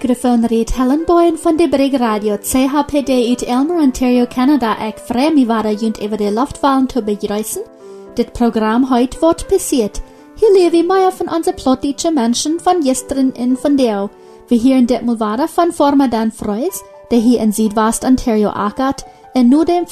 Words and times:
microfoon 0.00 0.46
reed 0.46 0.70
Helen 0.74 1.04
Boyen 1.04 1.38
van 1.38 1.56
de 1.56 1.68
Brig 1.68 1.92
Radio 1.92 2.36
CHPD 2.36 3.08
uit 3.08 3.42
Elmer, 3.42 3.80
Ontario, 3.80 4.26
Canada. 4.26 4.78
Ik 4.78 4.98
vreem 5.04 5.34
me 5.34 5.46
waar 5.46 5.72
junt 5.72 6.00
over 6.00 6.16
de 6.16 6.32
luchtvallen 6.32 6.86
te 6.86 7.02
begrijzen. 7.02 7.62
Dit 8.14 8.32
programma 8.32 8.88
heute 8.88 9.18
wordt 9.18 9.46
passiert. 9.46 10.00
Hier 10.36 10.52
lewe 10.52 10.82
meer 10.82 11.12
van 11.12 11.34
onze 11.34 11.52
plottische 11.52 12.10
mensen 12.10 12.58
van 12.62 12.82
gisteren 12.82 13.34
en 13.34 13.56
vandaag. 13.56 14.08
We 14.48 14.54
hieren 14.54 14.86
dit 14.86 15.04
mal 15.04 15.16
waren 15.16 15.48
van 15.48 15.72
Forma 15.72 16.08
Dan 16.08 16.32
Freus, 16.32 16.82
der 17.08 17.20
hier 17.20 17.40
in 17.40 17.52
Südwest-Ontario 17.52 18.48
ackert, 18.48 19.04
en 19.32 19.48
nu 19.48 19.64
dem 19.64 19.84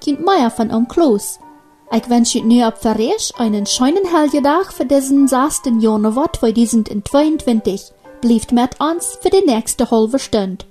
junt 0.00 0.24
meer 0.24 0.50
van 0.50 0.74
Om 0.74 0.86
Kloos. 0.86 1.38
Wens 2.06 2.32
je 2.32 2.44
nu 2.44 2.64
op 2.64 2.76
verreis 2.78 3.32
einen 3.36 3.66
schönen 3.66 4.06
Helgedag 4.06 4.72
für 4.72 4.86
diesen 4.86 5.28
6. 5.28 5.60
Januar 5.78 6.30
2022. 6.30 7.95
Blijft 8.26 8.50
met 8.50 8.74
ons 8.78 9.16
voor 9.20 9.30
de 9.30 9.42
nächste 9.44 9.84
halve 9.84 10.18
stund. 10.18 10.66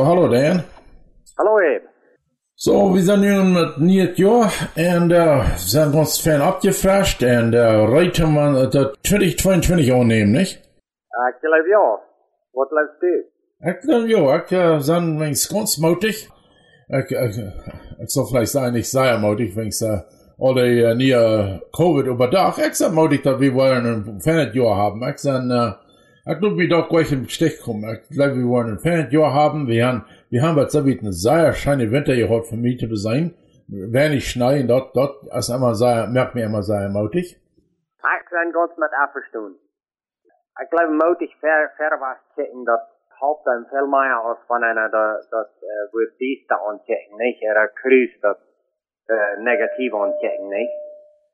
So, 0.00 0.06
hallo 0.06 0.28
Dan. 0.28 0.62
Hallo 1.38 1.58
Abe. 1.58 1.86
So, 2.54 2.94
wir 2.94 3.02
sind 3.02 3.20
nun 3.20 3.52
mit 3.52 3.78
nieuw 3.78 4.14
Jahr 4.16 4.50
und 4.76 5.10
äh, 5.10 5.42
sind 5.58 5.94
uns 5.94 6.16
fan 6.18 6.40
abgefrascht 6.40 7.22
und 7.22 7.52
äh, 7.52 7.60
reiten 7.60 8.32
wir 8.32 8.66
das 8.68 8.94
2022 9.04 9.92
annehmen, 9.92 10.32
nicht? 10.32 10.56
Ik 11.28 11.36
geloof 11.42 11.66
ja. 11.68 11.98
Wat 12.52 12.70
läuft 12.70 13.02
du? 13.02 13.12
Ich 13.68 13.80
glaube 13.82 14.08
ja, 14.08 14.36
ich 14.42 14.52
äh, 14.52 14.80
sind 14.80 15.20
wenigstens 15.20 15.54
ganz 15.54 15.76
mutig. 15.76 16.30
Ich, 16.88 17.10
ich, 17.10 17.38
ich 18.02 18.08
soll 18.08 18.26
vielleicht 18.26 18.52
sagen, 18.52 18.72
nicht 18.72 18.90
sehr 18.90 19.18
mutig, 19.18 19.54
wenn 19.54 19.68
ich 19.68 19.82
äh, 19.82 20.00
alle 20.38 20.92
äh, 20.92 20.94
nie 20.94 21.12
Covid 21.76 22.06
überdacht. 22.06 22.58
Ich 22.58 22.74
sag 22.74 22.92
mutig, 22.94 23.22
dass 23.22 23.38
wir 23.38 23.54
wollen 23.54 23.86
ein 23.86 24.20
fanes 24.22 24.54
Jahr 24.54 24.76
haben. 24.76 25.02
Ich 25.10 25.18
sag, 25.18 25.42
äh, 25.44 25.89
ich 26.32 26.38
glaube, 26.38 26.58
wir 26.58 26.68
doch 26.68 26.88
gleich 26.88 27.10
im 27.12 27.28
Stich 27.28 27.60
kommen. 27.60 27.84
Ich 28.02 28.16
glaube, 28.16 28.36
wir 28.36 28.48
wollen 28.48 28.70
ein 28.70 28.78
fanes 28.78 29.12
Jahr 29.12 29.34
haben. 29.34 29.66
Wir 29.66 29.86
haben, 29.86 30.04
wir 30.30 30.42
haben 30.42 30.56
was 30.56 30.72
so 30.72 30.84
wie 30.86 30.98
eine 30.98 31.12
sehr 31.12 31.52
schöne 31.52 31.90
Winter 31.90 32.14
für 32.44 32.56
mich 32.56 32.78
zu 32.78 32.94
sein. 32.94 33.34
Wenn 33.68 34.12
ich 34.12 34.30
schneien, 34.30 34.68
dort, 34.68 34.94
dort, 34.96 35.26
ist 35.38 35.48
immer 35.48 35.74
sehr, 35.74 36.06
merkt 36.06 36.34
mir 36.34 36.44
immer 36.44 36.62
sehr 36.62 36.88
mutig. 36.88 37.36
Ik 38.16 38.30
ben 38.30 38.52
ganz 38.52 38.76
met 38.76 38.92
afverstoen. 38.92 39.54
Ik 40.62 40.68
geloof 40.70 40.90
mutig 40.90 41.32
ver, 41.40 41.70
ver 41.76 41.98
was 42.00 42.18
checken 42.34 42.64
dat 42.64 42.80
helpt 43.20 43.44
dan 43.44 43.66
veel 43.70 43.86
meer 43.86 44.14
als 44.14 44.38
van 44.46 44.62
einer 44.62 44.90
dat, 44.90 45.26
dat 45.30 45.50
uh, 45.62 45.92
wordt 45.92 46.18
dieste 46.18 46.54
aanchecken, 46.66 47.16
niet? 47.16 47.42
Er 47.42 47.56
een 47.56 47.70
kruis 47.74 48.20
dat 48.20 48.38
uh, 49.06 49.44
negatief 49.44 49.94
aanchecken, 49.94 50.48
niet? 50.48 50.70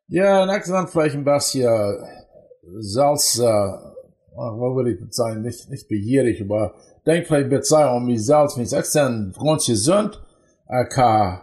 Ja, 0.06 0.56
ich 0.56 0.64
dann 0.64 0.88
vielleicht 0.88 1.16
ein 1.16 1.24
bisschen 1.24 1.70
Salz, 2.78 3.38
ach, 4.38 4.52
was 4.58 4.76
würde 4.76 4.92
ich 4.92 5.00
jetzt 5.00 5.16
sagen, 5.16 5.42
nicht, 5.42 5.70
nicht 5.70 5.88
begierig, 5.88 6.42
aber 6.42 6.74
denk 7.06 7.26
vielleicht 7.26 7.46
ein 7.46 7.50
bisschen 7.50 7.88
um 7.88 8.06
mich 8.06 8.24
selbst, 8.24 8.56
wenn 8.56 8.64
ich 8.64 8.70
sage, 8.70 8.86
dann 8.94 9.32
ganz 9.32 9.66
gesund, 9.66 10.22
ich 10.68 10.94
kann 10.94 11.42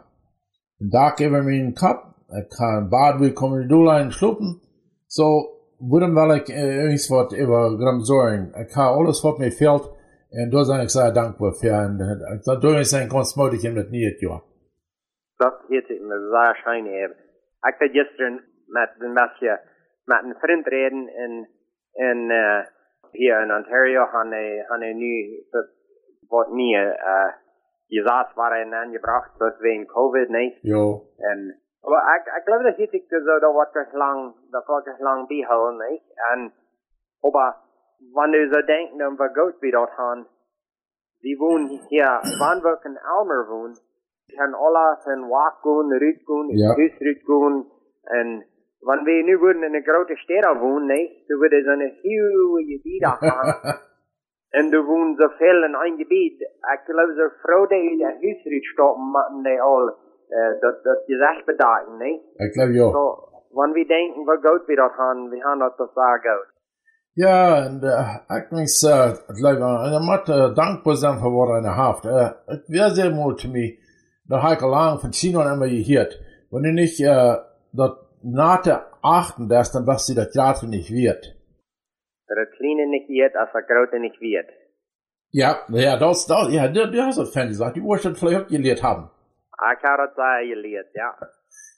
einen 0.79 0.91
Tag 0.91 1.19
über 1.19 1.41
meinen 1.43 1.73
Kopf, 1.75 2.03
ich 2.39 2.57
kann 2.57 2.89
Bad 2.89 3.19
willkommen 3.19 3.63
in 3.63 3.69
Dulein 3.69 4.11
schluppen, 4.11 4.61
so, 5.07 5.49
würden 5.79 6.13
wir 6.13 6.27
like, 6.27 6.49
äh, 6.49 6.83
irgendwas 6.83 7.33
über 7.33 7.77
Gramm 7.77 8.01
sorgen, 8.01 8.53
ich 8.59 8.73
kann 8.73 8.97
alles, 8.97 9.23
was 9.23 9.37
mir 9.37 9.51
fehlt, 9.51 9.89
und 10.31 10.51
da 10.51 10.63
bin 10.63 10.85
ich 10.85 10.91
sehr 10.91 11.11
dankbar 11.11 11.53
für, 11.53 11.75
und 11.75 12.41
da 12.45 12.55
tue 12.55 12.81
ich 12.81 12.89
sein 12.89 13.09
ganz 13.09 13.35
mutig 13.35 13.63
in 13.63 13.75
das 13.75 13.89
neue 13.89 14.15
Jahr. 14.19 14.41
Dat 15.37 15.59
heet 15.69 15.89
ik 15.89 16.01
me 16.01 16.17
zeer 16.31 16.55
schijn 16.55 16.85
hebben. 16.85 17.17
Ik 17.61 17.75
had 17.77 17.91
gisteren 17.91 18.43
met 18.67 18.89
een 18.99 19.13
beetje 19.13 19.59
met 20.05 20.23
een 20.23 20.35
vriend 20.39 20.67
reden 20.67 21.15
in, 21.15 21.47
in 21.93 22.17
uh, 22.29 22.65
hier 23.13 23.41
in 23.41 23.53
Ontario 23.53 24.05
han 24.05 24.31
hij 24.31 24.65
han 24.67 24.81
hij 24.81 24.93
nu 24.93 25.43
wat 26.27 26.51
meer 26.51 26.99
uh, 26.99 27.33
gezet 27.87 28.33
waren 28.35 28.73
aangebracht 28.73 29.39
dat 29.39 29.57
wegen 29.57 29.85
COVID 29.85 30.29
niet. 30.29 30.57
Jo. 30.61 31.01
En 31.17 31.57
maar 31.81 32.15
ik, 32.15 32.25
ik 32.25 32.41
geloof 32.43 32.61
dat 32.61 32.77
ik 32.77 33.05
zo 33.09 33.39
dat 33.39 33.53
wordt 33.53 33.75
er 33.75 33.87
lang 33.91 34.35
dat 34.49 34.65
wordt 34.65 34.87
er 34.87 34.95
lang 34.99 35.27
bijhouden 35.27 35.89
niet. 35.89 36.01
En 36.31 36.53
maar 37.31 37.55
wanneer 38.11 38.53
ze 38.53 38.63
denken 38.63 39.15
we 39.15 39.29
goed 39.33 39.59
wie 39.59 39.71
dat 39.71 39.89
gaan, 39.89 40.27
die 41.19 41.37
wonen 41.37 41.67
hier, 41.87 42.19
wanneer 42.39 42.63
we 42.63 42.79
in 42.89 42.97
Elmer 42.97 43.47
wonen, 43.47 43.77
kan 44.25 44.53
alle 44.53 44.97
van 45.03 45.27
walk 45.27 45.57
gaan, 45.61 45.91
gaan, 46.25 46.47
Ja. 46.57 46.73
huis 46.75 46.97
ruit 46.97 47.21
gaan. 47.23 47.65
En 48.03 48.45
wanneer 48.83 49.17
we 49.17 49.23
nu 49.23 49.37
worden 49.37 49.63
in 49.63 49.75
een 49.75 49.83
grote 49.83 50.15
stad 50.15 50.57
wonen, 50.59 50.87
niet, 50.95 51.11
dan 51.27 51.37
worden 51.37 51.63
ze 51.63 51.69
een 51.71 51.97
huge 52.01 52.63
gebied 52.71 53.05
gaan. 53.05 53.75
En 54.49 54.71
er 54.71 54.83
wonen 54.83 55.15
zoveel 55.15 55.63
in 55.63 55.73
een 55.73 55.97
gebied. 55.97 56.41
Ik 56.73 56.81
geloof 56.85 57.09
zo 57.17 57.27
vrouw 57.41 57.67
die 57.67 57.97
de 57.97 58.03
huis 58.03 58.43
ruit 58.43 58.63
stoppen, 58.63 59.09
maken 59.11 59.43
die 59.43 59.61
al, 59.61 59.95
uh, 60.29 60.61
dat, 60.61 60.83
dat 60.83 61.03
gezegd 61.05 61.45
bedaken, 61.45 61.97
niet. 61.97 62.21
Ich 62.35 62.51
glaube 62.53 62.73
ja. 62.73 62.91
So, 62.91 63.29
wanneer 63.49 63.73
we 63.73 63.85
denken, 63.85 64.39
goed 64.41 64.65
weer 64.65 64.75
dat 64.75 64.91
gaan, 64.91 65.29
we 65.29 65.41
gaan 65.41 65.59
dat 65.59 65.77
toch 65.77 65.93
wel 65.93 66.17
goed. 66.17 66.51
Ja, 67.15 67.67
und 67.67 67.83
äh, 67.83 68.39
ich 68.39 68.51
muss 68.51 68.83
äh, 68.83 69.13
und 69.27 69.37
ich 69.37 69.99
muss 69.99 70.29
äh, 70.29 70.53
dankbar 70.55 70.95
sein 70.95 71.19
für 71.19 71.31
was 71.31 71.57
eine 71.57 71.75
Haft. 71.77 72.05
Äh, 72.05 72.31
es 72.47 72.67
wäre 72.67 72.89
sehr 72.89 73.11
zu 73.37 73.47
mir, 73.49 73.73
da 74.27 74.41
habe 74.41 74.55
ich 74.55 74.61
lang 74.61 74.97
von 74.97 75.13
China 75.13 75.53
immer 75.53 75.67
gehört, 75.67 76.19
wenn 76.49 76.65
ich 76.65 76.73
nicht 76.73 76.99
äh, 77.01 77.35
das 77.71 77.91
Nate 78.23 78.81
achten 79.01 79.49
darfst, 79.49 79.75
dann 79.75 79.85
was 79.85 80.05
sie 80.05 80.15
das 80.15 80.31
Theater 80.31 80.67
nicht 80.67 80.89
wird. 80.91 81.35
Het 82.25 82.49
kleine 82.57 82.85
niet 82.85 83.07
weet, 83.07 83.35
als 83.35 83.49
het 83.51 83.65
grote 83.65 83.99
niet 83.99 84.17
weet. 84.17 84.51
Ja, 85.29 85.63
ja, 85.67 85.97
das, 85.97 86.25
das, 86.25 86.51
ja, 86.51 86.67
du, 86.67 86.91
du 86.91 87.01
hast 87.01 87.17
das 87.17 87.31
Fan 87.31 87.47
gesagt, 87.47 87.75
die 87.75 87.81
Ursprung 87.81 88.15
vielleicht 88.15 88.45
auch 88.45 88.47
gelehrt 88.49 88.81
haben. 88.81 89.09
Ik 89.71 89.81
had 89.81 89.99
het 89.99 90.13
zeggen 90.15 90.47
geleerd, 90.47 90.87
ja. 90.93 91.15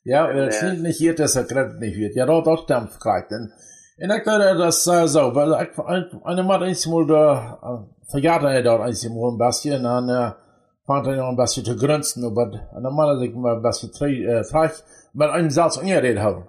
Ja, 0.04 0.30
En, 0.30 0.36
wenn 0.36 0.48
es 0.48 0.62
äh, 0.62 0.70
nicht 0.70 0.82
nicht 0.82 1.02
wird, 1.02 1.20
dass 1.20 1.36
er 1.36 1.44
gerade 1.46 1.80
nicht 1.80 1.98
wird. 1.98 2.16
Ja, 2.16 2.26
dort, 2.26 2.46
dort 2.46 2.70
Dampf 2.70 3.00
kriegt. 3.00 3.32
Und, 3.32 3.52
und 3.98 4.18
ich 4.18 4.24
glaube, 4.24 4.58
das 4.58 4.88
äh, 4.88 5.08
so, 5.08 5.34
weil 5.36 5.52
ich, 5.64 5.80
ein, 5.80 6.22
eine 6.24 6.44
Mal 6.44 6.64
einmal 6.64 7.08
da, 7.08 7.60
äh, 7.64 8.12
verjagt 8.12 8.44
er 8.44 8.64
dort 8.64 8.82
einmal 8.82 9.32
ein 9.32 9.38
bisschen, 9.38 9.78
und 9.78 9.84
dann, 9.84 10.10
äh, 10.10 10.45
fand 10.86 11.08
er 11.08 11.16
noch 11.16 11.30
ein 11.30 11.36
bisschen 11.36 11.66
zu 11.66 11.76
grünzen, 11.76 12.24
aber, 12.26 12.52
und 12.76 12.84
dann 12.84 12.96
mal 12.96 13.22
ich 13.24 13.34
mal 13.34 13.56
ein 13.56 13.62
bisschen 13.62 13.92
frei, 13.92 14.14
äh, 14.24 14.44
frei, 14.44 14.70
mit 15.14 15.30
einem 15.30 15.50
Satz 15.50 15.78
angeredet 15.78 16.22
haben. 16.22 16.48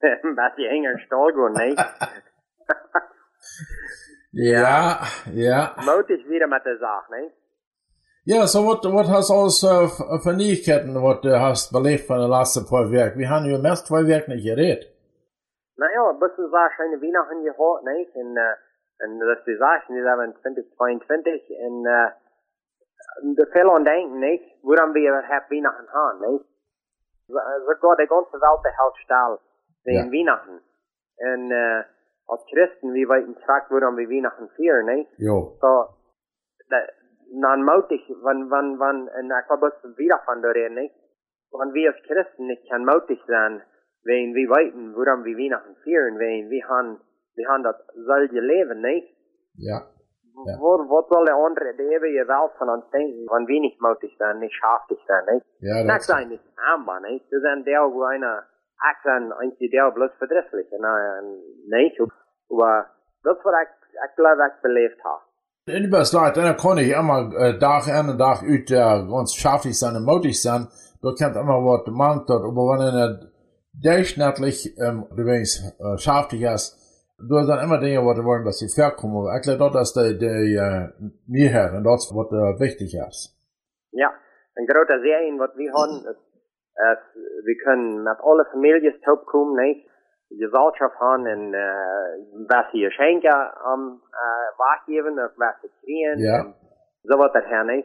Een 0.00 0.34
beetje 0.34 0.68
enger 0.68 0.98
stal 0.98 1.32
gaan, 1.32 1.52
nee. 1.52 1.74
Ja, 4.30 4.98
ja. 5.32 5.74
Mout 5.84 6.08
is 6.08 6.24
weer 6.26 6.48
met 6.48 6.64
de 6.64 6.76
zaak, 6.80 7.08
nee. 7.08 7.32
Ja, 8.22 8.46
so 8.46 8.64
wat, 8.66 8.84
wat 8.84 9.08
hast 9.08 9.30
du 9.30 9.34
alles 9.34 9.62
äh, 9.62 9.88
für 10.20 10.34
Neuigkeiten, 10.34 10.94
was 10.94 11.20
du 11.22 11.40
hast 11.40 11.72
belebt 11.72 12.06
von 12.06 12.18
den 12.18 12.30
letzten 12.30 12.66
paar 12.66 12.90
Werken? 12.90 13.18
Wir 13.18 13.30
haben 13.30 13.46
ja 13.46 13.56
im 13.56 13.64
ersten 13.64 13.86
zwei 13.86 14.06
Werken 14.06 14.34
nicht 14.34 14.44
geredet. 14.44 14.84
Nou 15.76 15.90
ja, 15.90 16.10
een 16.10 16.18
beetje 16.18 16.48
zaak 16.50 16.72
schijne 16.72 16.98
Weihnachten 17.00 17.42
gehad, 17.42 17.82
nee. 17.82 18.10
En, 18.14 18.30
uh, 18.36 18.54
en 18.96 19.18
dat 19.18 19.38
is 19.38 19.44
de 19.44 19.56
zaak, 19.56 19.88
nu 19.88 20.02
zijn 20.02 20.18
we 20.18 20.24
in 20.24 20.34
2022. 20.34 21.48
Veel 23.34 23.74
aan 23.74 23.84
denken, 23.84 24.18
nee. 24.18 24.58
Waarom 24.62 24.92
we 24.92 25.00
het 25.00 25.48
Weihnachten 25.48 25.86
gaan, 25.86 26.20
nee. 26.20 26.40
Sogar 27.26 27.96
de 27.96 28.06
ganze 28.06 28.38
Welt 28.38 28.62
behält 28.62 28.96
staal 28.96 29.40
wegen 29.82 30.04
Ja. 30.04 30.10
Weihnachten. 30.10 30.62
En, 31.16 31.50
uh, 31.50 31.82
als 32.24 32.42
Christen, 32.44 32.92
wie 32.92 33.06
weten 33.06 33.36
straks, 33.40 33.68
waarom 33.68 33.94
we 33.94 34.06
Weihnachten 34.06 34.48
vieren, 34.48 34.84
nee. 34.84 35.08
Jo. 35.16 35.56
So, 35.60 35.88
da, 36.68 36.90
nan 37.30 37.64
mutig, 37.64 38.06
wann, 38.22 38.48
wann, 38.48 38.76
wann, 38.76 39.08
en 39.08 39.30
ik 39.30 39.44
wil 39.48 39.58
best 39.58 39.96
wieder 39.96 40.22
van 40.24 40.40
de 40.40 40.50
reden, 40.52 40.74
niet? 40.74 40.92
wenn 41.50 41.72
wir 41.74 41.92
als 41.92 42.02
Christen 42.02 42.46
nicht 42.46 42.68
kann 42.68 42.84
mutig 42.84 43.20
sein, 43.26 43.62
wenn 44.04 44.34
wir 44.34 44.48
weiten, 44.48 44.94
woran 44.94 45.24
wir 45.24 45.36
Weihnachten 45.36 45.76
feiern, 45.82 46.18
wenn 46.18 46.50
wir 46.50 46.68
haben, 46.68 47.00
wir 47.34 47.48
haben 47.48 47.62
das 47.62 47.76
solche 47.94 48.40
Leben, 48.40 48.80
nicht? 48.80 49.16
Ja. 49.54 49.86
Ja. 50.46 50.54
Wo, 50.60 50.78
wo 50.88 51.02
soll 51.08 51.24
der 51.24 51.34
andere, 51.34 51.74
die 51.74 51.82
ewige 51.82 52.28
Welt 52.28 52.52
von 52.58 52.68
uns 52.68 52.84
denken, 52.90 53.26
wir 53.26 53.60
nicht 53.60 53.80
mutig 53.80 54.14
sind, 54.18 54.40
nicht 54.40 54.54
schaftig 54.54 54.98
sind, 55.06 55.34
nicht? 55.34 55.46
Ja, 55.60 55.84
Das 55.84 56.06
sein 56.06 56.28
nicht 56.28 56.44
armbar, 56.56 57.00
nicht? 57.00 57.24
Das 57.30 57.38
ist 57.38 57.46
ein 57.46 57.64
der, 57.64 57.80
wo 57.90 58.04
einer, 58.04 58.44
ich 58.78 58.98
sein, 59.04 59.32
eigentlich 59.32 59.70
der 59.70 59.90
bloß 59.90 60.10
verdrisslich, 60.18 60.66
nicht? 60.70 62.00
Aber 62.50 62.86
das, 63.24 63.36
was 63.42 63.54
ich, 63.62 63.70
ich 63.94 64.16
glaube, 64.16 64.42
ich 64.54 64.62
belebt 64.62 65.04
habe. 65.04 65.22
in 65.66 65.90
der 65.90 66.06
Leid, 66.12 66.36
dann 66.36 66.56
kann 66.56 66.78
ich 66.78 66.90
immer 66.92 67.32
äh, 67.34 67.58
Tag 67.58 67.88
ein 67.88 68.10
und 68.10 68.18
Tag 68.18 68.42
ut 68.42 68.70
äh, 68.70 69.06
ganz 69.10 69.34
schaftig 69.34 69.78
sein 69.78 69.96
und 69.96 70.04
mutig 70.04 70.40
sein. 70.40 70.68
Da 71.02 71.10
kommt 71.10 71.36
immer 71.36 71.62
was 71.64 71.86
mangt 71.88 72.28
dort, 72.28 72.44
aber 72.44 72.78
wenn 72.78 72.94
er 72.94 73.20
durchschnittlich, 73.72 74.78
ähm, 74.78 75.06
du 75.14 75.22
äh, 75.28 75.98
schaftig 75.98 76.42
ist, 76.42 76.76
du 77.18 77.36
hast 77.36 77.48
dann 77.48 77.64
immer 77.64 77.80
Dinge, 77.80 78.04
was 78.04 78.16
du 78.16 78.24
wollen, 78.24 78.44
dass 78.44 78.58
sie 78.58 78.68
verkommen. 78.68 79.26
Aber 79.26 79.36
ich 79.36 79.42
glaube, 79.42 79.74
das 79.74 79.90
ist 79.90 79.96
der, 79.96 80.14
der, 80.14 80.38
äh, 80.38 80.88
mir 81.26 81.50
her, 81.50 81.72
und 81.74 81.84
das, 81.84 82.10
was 82.14 82.30
äh, 82.30 82.60
wichtig 82.60 82.94
ist. 82.94 83.34
Ja, 83.90 84.12
een 84.54 84.66
grote 84.66 85.00
zin 85.00 85.38
wat 85.38 85.54
we 85.56 85.64
hebben, 85.64 86.04
is, 86.10 86.16
is 86.74 87.02
we 87.44 87.54
kunnen 87.64 88.02
met 88.02 88.20
alle 88.20 88.44
families 88.44 89.00
opkomen, 89.06 89.54
nee. 89.54 89.86
Gezelschap 90.28 90.94
haben 90.94 91.26
en 91.26 91.52
uh, 91.52 92.46
was 92.46 92.70
je 92.72 92.90
schenken 92.90 93.54
am 93.54 94.02
uh, 94.12 94.48
weggeven 94.56 95.24
of 95.24 95.32
was 95.36 95.54
ze 95.60 95.70
kriegen. 95.80 96.18
Ja. 96.18 96.38
en 96.38 96.54
Zo 97.02 97.16
wat 97.16 97.32
dat 97.32 97.44
her, 97.44 97.64
nee. 97.64 97.84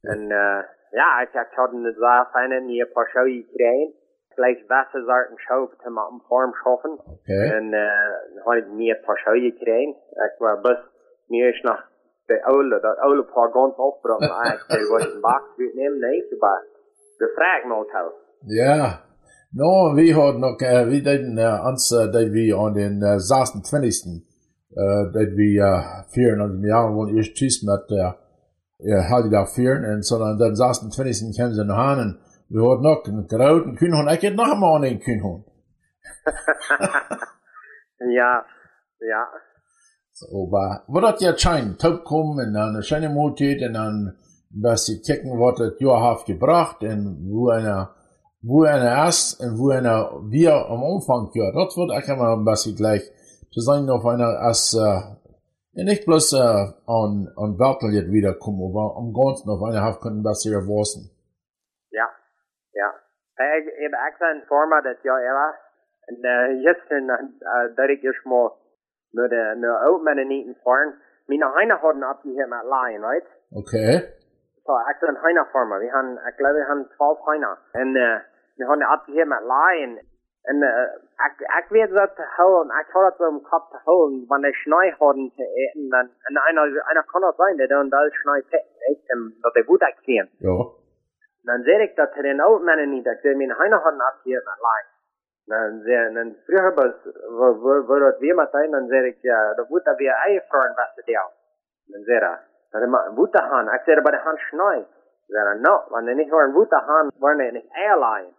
En 0.00 0.20
uh, 0.20 0.62
ja, 0.90 1.20
ik 1.20 1.48
had 1.54 1.72
een 1.72 1.94
zeer 1.98 2.28
fijne 2.32 2.60
nieuwe 2.60 2.86
paar 2.86 3.08
show 3.08 3.26
gekregen. 3.26 3.92
Gleich 4.34 4.60
wasser 4.68 5.02
sollten 5.04 5.38
show 5.38 5.70
te 5.82 5.90
maken 5.90 6.22
vorm 6.28 6.52
schaffen. 6.52 6.98
Okay. 7.06 7.50
En 7.56 7.64
uh, 7.72 8.44
had 8.44 8.56
ik 8.56 8.66
nieuwe 8.68 9.00
paar 9.04 9.18
show 9.18 9.34
gekregen. 9.34 9.94
Ik 10.28 10.34
was 10.38 10.60
best 10.60 10.84
nu 11.28 11.48
is 11.48 11.60
nog 11.62 11.80
de 12.26 12.44
oude, 12.44 12.80
dat 12.80 12.98
oude 12.98 13.24
paar 13.24 13.50
ganz 13.52 13.76
opbrengen. 13.76 14.30
Eigenlijk, 14.30 14.80
die 14.80 14.88
was 14.88 15.14
een 15.14 15.20
bak 15.20 15.42
nemen, 15.56 15.98
nee. 15.98 16.36
Maar 16.38 16.62
de 17.16 17.32
vraag 17.34 17.64
moet 17.64 17.90
houden. 17.90 18.18
Ja. 18.46 19.02
No, 19.56 19.94
wir 19.94 20.16
haben 20.16 20.40
noch, 20.40 20.58
äh, 20.60 20.90
wie 20.90 21.02
den, 21.02 21.38
äh, 21.38 21.60
uns, 21.68 21.92
äh, 21.92 22.32
wir 22.32 22.58
an 22.58 22.74
den, 22.74 23.00
äh, 23.02 23.20
26. 23.20 24.24
Äh, 24.74 25.12
dat 25.12 25.36
wir, 25.36 25.62
äh, 25.62 26.12
vieren, 26.12 26.40
also 26.40 26.60
wir 26.60 26.74
haben 26.74 26.96
wohl 26.96 27.16
erst 27.16 27.34
tschüss 27.34 27.62
mit, 27.62 27.86
äh, 27.90 28.12
ja, 28.78 29.08
halt 29.08 29.32
da 29.32 29.46
vieren, 29.46 29.84
und 29.84 30.04
sondern 30.04 30.38
den 30.38 30.56
26. 30.56 31.36
kennen 31.36 31.54
sie 31.54 31.64
noch 31.64 31.78
an, 31.78 32.18
wir 32.48 32.62
haben 32.62 32.82
noch 32.82 33.04
einen 33.04 33.26
großen 33.26 33.76
Kühnhund, 33.76 34.10
ich 34.12 34.22
hätte 34.22 34.36
noch 34.36 34.52
einmal 34.52 34.84
einen 34.84 35.00
Kühnhund. 35.00 35.46
Ja, 38.10 38.44
ja. 39.00 39.26
So, 40.12 40.46
aber, 40.46 40.84
wo 40.86 41.00
das 41.00 41.20
ja 41.20 41.36
scheint, 41.36 41.80
top 41.80 42.04
kommen, 42.04 42.38
und 42.38 42.54
dann 42.54 42.74
eine 42.74 42.82
schöne 42.82 43.08
Mutät, 43.08 43.62
und 43.62 43.74
dann, 43.74 44.16
was 44.50 44.86
sie 44.86 45.00
checken, 45.02 45.40
was 45.40 45.58
das 45.58 45.80
Jahr 45.80 46.02
hat 46.02 46.26
gebracht, 46.26 46.82
und 46.82 47.26
wo 47.28 47.48
einer, 47.48 47.94
wo 48.42 48.62
einer 48.64 49.08
ist, 49.08 49.40
und 49.40 49.58
wo 49.58 49.70
einer, 49.70 50.10
wir 50.28 50.54
am 50.68 50.84
Anfang 50.84 51.30
ja, 51.34 51.50
das 51.52 51.76
wird 51.76 51.90
auch 51.90 52.08
immer 52.08 52.36
ein 52.36 52.44
bisschen 52.44 52.76
gleich 52.76 53.02
zu 53.52 53.60
sein, 53.60 53.88
auf 53.90 54.04
einer, 54.06 54.38
als, 54.40 54.74
äh, 54.74 55.82
nicht 55.82 56.04
bloß, 56.04 56.34
äh, 56.34 56.36
an, 56.86 57.32
an 57.36 57.58
Wertel 57.58 57.92
jetzt 57.94 58.12
wiederkommen, 58.12 58.70
aber 58.70 58.96
am 58.96 59.12
Ganzen 59.12 59.50
auf 59.50 59.62
einer 59.62 59.82
Haft 59.82 60.00
können, 60.00 60.22
was 60.22 60.42
sie 60.42 60.52
erwarten. 60.52 61.10
Ja, 62.74 62.94
ja. 63.34 63.52
Ik 63.52 63.72
heb 63.76 63.92
ook 63.92 64.16
zijn 64.18 64.42
forma 64.46 64.80
dat 64.80 65.02
ja, 65.02 65.18
ja. 65.18 65.58
En 66.04 66.16
uh, 66.20 66.62
gisteren, 66.64 67.36
uh, 67.40 67.76
dat 67.76 67.88
ik 67.88 68.02
eerst 68.02 68.24
maar 68.24 68.50
naar 69.10 69.28
de, 69.28 69.54
naar 69.56 69.78
oudmannen 69.78 70.26
niet 70.26 70.46
in 70.46 70.56
fahren. 70.62 70.94
Mijn 71.26 71.52
heine 71.52 71.74
hadden 71.74 72.02
abgehört 72.02 72.48
met 72.48 72.62
Lion, 72.62 73.10
right? 73.10 73.26
Okay? 73.50 74.14
So, 74.64 74.72
ik 74.90 74.96
ben 75.00 75.16
heine 75.20 75.46
forma. 75.50 75.78
We 75.78 75.90
hebben, 75.90 76.26
ik 76.26 76.34
geloof, 76.36 76.52
we 76.52 76.64
hebben 76.66 76.88
12 76.88 77.24
heine. 77.24 77.58
En 77.72 77.88
uh, 77.94 78.18
we 78.56 78.64
hadden 78.64 78.86
abgehört 78.86 79.28
met 79.28 79.40
Lion. 79.40 80.00
En 80.42 80.56
uh, 80.56 80.68
ik, 81.26 81.40
ik 81.40 81.66
weet 81.68 81.90
dat 81.90 82.16
te 82.16 82.22
houden, 82.22 82.78
ik 82.78 82.86
had 82.92 83.04
het 83.04 83.16
zo 83.16 83.28
im 83.28 83.42
Kopf 83.42 83.70
te 83.70 83.78
houden, 83.84 84.24
wanneer 84.26 84.50
de 84.50 84.56
Schnee 84.56 84.94
hadden 84.98 85.32
te 85.36 85.44
eten. 85.54 85.92
En, 85.92 86.10
en 86.22 86.36
einer, 86.36 86.62
einer 86.62 87.04
kann 87.04 87.22
das 87.22 87.36
sein, 87.36 87.56
der 87.56 87.68
dann 87.68 87.90
da 87.90 87.98
Schnee 88.10 88.42
pitten, 88.42 88.74
nicht? 88.88 89.10
Um, 89.10 89.34
dat 89.40 89.54
hij 89.54 89.62
goed 89.62 89.94
kriegen. 90.02 90.28
Ja. 90.38 90.66
Dan 91.44 91.62
zeg 91.62 91.80
ik 91.80 91.96
dat 91.96 92.16
er 92.16 92.24
een 92.24 92.40
oud 92.40 92.62
mannen 92.62 92.90
niet, 92.90 93.04
dat 93.04 93.18
ze 93.22 93.34
mijn 93.34 93.56
heine 93.56 93.76
hadden 93.76 94.00
afgegeven 94.00 94.42
met 94.44 94.60
lijn. 94.68 94.86
Dan, 95.44 95.80
ze, 95.84 96.10
dan 96.12 96.36
vroeger 96.46 96.74
was, 96.74 98.00
dat 98.00 98.18
weer 98.18 98.34
met 98.34 98.50
zijn, 98.50 98.70
dan 98.70 98.86
zeg 98.88 99.04
ik, 99.04 99.18
ja, 99.20 99.54
dat 99.54 99.68
moet 99.68 99.84
dat 99.84 99.96
weer 99.96 100.12
eigen 100.12 100.44
vrouwen 100.48 100.74
beste 100.74 101.02
deel. 101.04 101.30
Dan 101.84 102.02
zeg 102.02 102.22
ik, 102.22 102.38
dat 102.70 102.82
is 102.82 103.14
woede 103.14 103.38
gaan. 103.38 103.72
Ik 103.72 103.82
zeg, 103.84 104.02
maar 104.02 104.12
de 104.12 104.18
hand 104.18 104.38
snij. 104.38 104.86
Zeg 105.26 105.54
ik, 105.54 105.60
no, 105.60 105.84
want 105.88 106.06
dan 106.06 106.16
niet 106.16 106.30
horen 106.30 106.52
woede 106.52 106.82
gaan, 106.86 107.10
worden 107.18 107.52
niet 107.52 107.72
eigen 107.72 108.34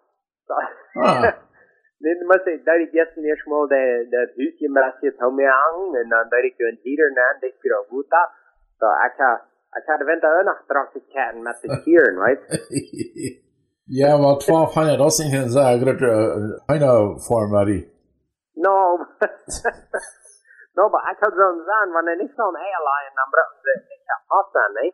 dan 1.97 2.25
moet 2.25 2.47
ik, 2.47 2.65
dat 2.65 2.75
ik 2.75 2.89
gestern 2.89 3.25
eerst 3.25 3.45
mal 3.45 3.67
dat 3.67 4.29
huisje 4.35 4.69
met 4.69 4.95
je 4.99 5.13
hou 5.17 5.33
me 5.33 5.51
aan, 5.51 5.95
en 5.95 6.09
dan 6.09 6.29
dat 6.29 6.43
ik 6.43 6.53
een 6.57 6.79
heater 6.83 7.11
neem, 7.11 7.37
dat 7.39 7.49
ik 7.49 7.55
weer 7.61 7.85
woede. 7.89 8.29
So, 8.77 8.85
ik 8.85 9.13
ga, 9.75 9.79
ik 9.79 9.83
ga 9.85 9.97
de 9.97 10.05
winter 10.05 10.39
ook 10.39 10.45
nog 10.45 10.63
drachten 10.67 11.01
katten 11.13 11.41
met 11.43 11.57
de 11.61 11.81
kieren, 11.83 12.23
right? 12.23 12.41
ja, 13.85 14.13
aber 14.13 14.39
12 14.39 14.75
Heine, 14.75 14.97
das 14.97 15.19
ist 15.19 15.25
nicht 15.25 15.35
eine 15.35 15.49
sehr 15.49 15.79
gute, 15.79 16.05
äh, 16.05 16.73
eine 16.73 17.19
Form, 17.19 17.51
Marie. 17.51 17.91
No, 18.55 18.97
no, 20.75 20.89
but 20.89 21.01
I 21.03 21.13
could 21.19 21.33
run 21.33 21.65
down 21.65 21.93
when 21.93 22.05
they 22.05 22.15
nicht 22.15 22.35
so 22.35 22.43
ein 22.43 22.53
dann 23.15 23.31
brauchen 23.33 23.59
sie 23.63 23.75
nicht 23.89 24.05
kaputt 24.11 24.47
sein, 24.53 24.71
ne? 24.75 24.85